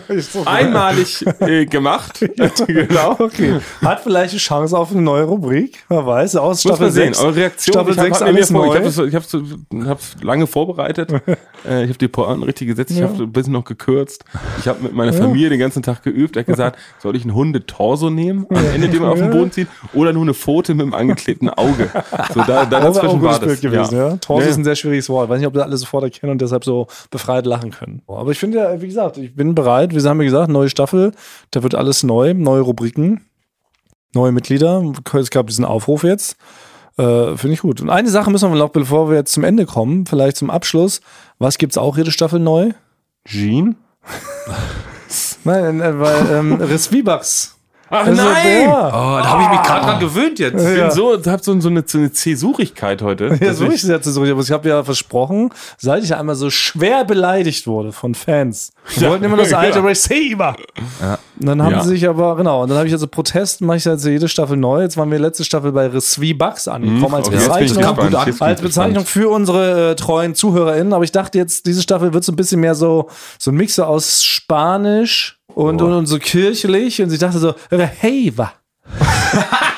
[0.09, 2.21] Ist so- Einmalig äh, gemacht.
[2.67, 3.17] genau.
[3.19, 3.61] Okay.
[3.83, 5.85] Hat vielleicht eine Chance auf eine neue Rubrik.
[5.89, 7.21] Wer weiß, aus Muss Staffel man sehen, 6.
[7.21, 7.73] eure Reaktion.
[7.75, 8.67] Staffel ich habe 6 hab alles neu.
[8.67, 9.37] ich habe ich hab's,
[9.87, 11.13] hab's lange vorbereitet.
[11.69, 12.91] äh, ich habe die Pointen richtig gesetzt.
[12.93, 13.09] Ich Ja.
[13.09, 14.25] habe ein bisschen noch gekürzt.
[14.61, 16.37] Ich habe mit meiner Familie den ganzen Tag geübt.
[16.37, 19.53] Er hat gesagt, soll ich einen Hundetorso nehmen, am Ende den man auf den Boden
[19.53, 21.91] zieht, oder nur eine Pfote mit einem angeklebten Auge.
[22.33, 23.61] So da, da auch dazwischen war das.
[23.61, 24.17] Gewesen, ja.
[24.17, 25.29] Torso ist ein sehr schwieriges Wort.
[25.29, 28.03] Weiß nicht, ob das alle sofort erkennen und deshalb so befreit lachen können.
[28.07, 29.95] Aber ich finde ja, wie gesagt, ich bin bereit.
[29.95, 31.13] Wir haben ja gesagt, neue Staffel,
[31.51, 33.23] da wird alles neu, neue Rubriken,
[34.15, 34.93] neue Mitglieder.
[35.15, 36.37] Es gab diesen Aufruf jetzt.
[36.97, 37.81] Äh, finde ich gut.
[37.81, 41.01] Und eine Sache müssen wir noch, bevor wir jetzt zum Ende kommen, vielleicht zum Abschluss.
[41.39, 42.71] Was gibt's auch jede Staffel neu?
[43.27, 43.77] Jean?
[45.45, 47.57] Nein, äh, weil ähm, Resvibachs.
[47.91, 48.63] Ach Also, nein!
[48.63, 48.89] Ja.
[48.89, 50.63] Oh, da habe ich mich gerade dran gewöhnt jetzt.
[50.67, 50.87] Ich Ja.
[50.87, 53.39] bin so, hab so, so eine, so eine Zäsurigkeit heute.
[53.41, 54.23] Ja, so ich- ist es jetzt so.
[54.23, 58.73] Aber ich habe ja versprochen, seit ich einmal so schwer beleidigt wurde von Fans.
[58.97, 59.11] Die Ja.
[59.11, 59.85] wollten immer das alte Ja.
[59.85, 60.57] Receiver.
[61.41, 61.83] Und dann haben Ja.
[61.83, 64.57] sie sich aber, genau, und dann habe ich also Protest, mache ich jetzt jede Staffel
[64.57, 64.83] neu.
[64.83, 67.85] Jetzt waren wir letzte Staffel bei Resvi-Bucks angekommen als okay, Bezeichnung.
[68.41, 70.93] Als Bezeichnung für unsere äh, treuen ZuhörerInnen.
[70.93, 73.09] Aber ich dachte jetzt, diese Staffel wird so ein bisschen mehr so,
[73.39, 77.01] so ein Mix aus Spanisch und, und, und so kirchlich.
[77.03, 78.53] Und ich dachte so, Reheva.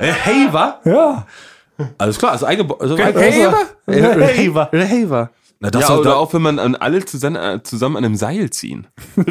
[0.00, 0.80] Äh, Haver?
[0.84, 1.26] Ja.
[1.98, 2.98] Alles klar, also einge also?
[2.98, 4.70] Haver.
[4.72, 5.30] Haver.
[5.58, 8.16] Na, das Ja, war oder auch wenn man an alle zusammen, äh, zusammen an einem
[8.16, 8.86] Seil ziehen.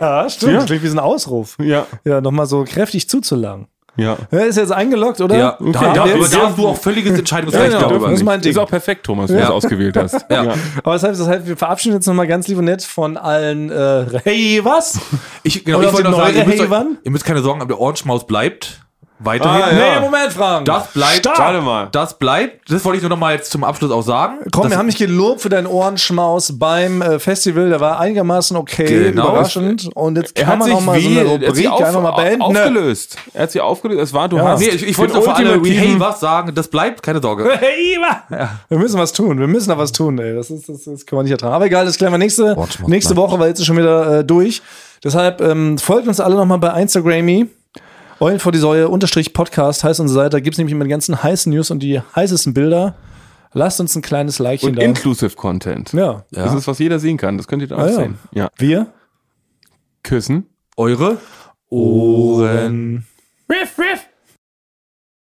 [0.00, 0.54] Ja, stimmt.
[0.54, 1.56] Das klingt wie so ein Ausruf.
[1.60, 3.66] Ja, Ja, nochmal so kräftig zuzulangen.
[3.96, 4.16] Ja.
[4.30, 5.36] Ja, ist jetzt eingeloggt, oder?
[5.36, 8.10] ja, da, Okay, da, jetzt- aber da hast du auch völliges Entscheidungsrecht Ja, ja, darüber.
[8.10, 8.46] das ist.
[8.46, 9.48] Ist auch perfekt, Thomas, wenn du Ja.
[9.48, 10.24] es ausgewählt hast.
[10.30, 10.54] Ja.
[10.82, 13.70] Aber das heißt, das heißt, wir verabschieden uns nochmal ganz lieb und nett von allen
[13.70, 14.98] äh, Hey, was?
[15.42, 16.70] Ich, genau, Oder ich wollte noch sagen, ihr müsst, euch,
[17.04, 18.80] ihr müsst keine Sorgen haben, der Orange Maus bleibt
[19.18, 19.62] weiterhin.
[19.62, 19.94] Ah, ja.
[19.94, 20.64] Nee, Moment, Frank.
[20.66, 21.18] Das bleibt.
[21.20, 21.38] Stopp.
[21.38, 21.88] Warte mal.
[21.92, 22.70] Das bleibt.
[22.70, 24.38] Das wollte ich nur noch mal jetzt zum Abschluss auch sagen.
[24.52, 27.68] Komm, das, wir haben dich gelobt für deinen Ohrenschmaus beim äh, Festival.
[27.68, 29.28] Der war einigermaßen okay, Genau.
[29.28, 29.88] überraschend.
[29.94, 32.02] Und jetzt Er kann hat man auch mal so eine er hat sich Rubrik einfach
[32.02, 32.38] mal beenden.
[32.38, 32.44] ne?
[32.62, 33.16] aufgelöst.
[33.34, 34.02] Er hat sie aufgelöst.
[34.02, 34.44] Es war, du Ja.
[34.48, 36.54] hast Nee, ich, ich wollte auch für alle Hey was sagen.
[36.54, 37.48] Das bleibt, keine Sorge.
[37.58, 39.38] Hey, wa- Wir müssen was tun.
[39.40, 40.34] Wir müssen da was tun, ey.
[40.34, 41.54] Das, ist, das, das können wir nicht ertragen.
[41.54, 42.56] Aber egal, das klären wir nächste,
[42.86, 43.16] nächste.
[43.16, 44.60] Woche, weil jetzt ist schon wieder äh, durch.
[45.02, 47.46] Deshalb ähm, folgt uns alle nochmal bei Instagrammy.
[48.20, 50.30] Eulen vor die Säue, unterstrich Podcast heißt unsere Seite.
[50.36, 52.94] Da gibt es nämlich immer die ganzen heißen News und die heißesten Bilder.
[53.52, 54.82] Lasst uns ein kleines Likechen Und da.
[54.82, 55.92] Inclusive Content.
[55.92, 56.24] ja.
[56.30, 57.36] Das ist, was jeder sehen kann.
[57.36, 57.92] Das könnt ihr da auch Ah, ja.
[57.94, 58.18] sehen.
[58.32, 58.48] Ja.
[58.58, 58.92] Wir?
[60.02, 60.46] Küssen.
[60.76, 61.18] Eure
[61.70, 63.06] Ohren.
[63.50, 64.05] Riff, riff.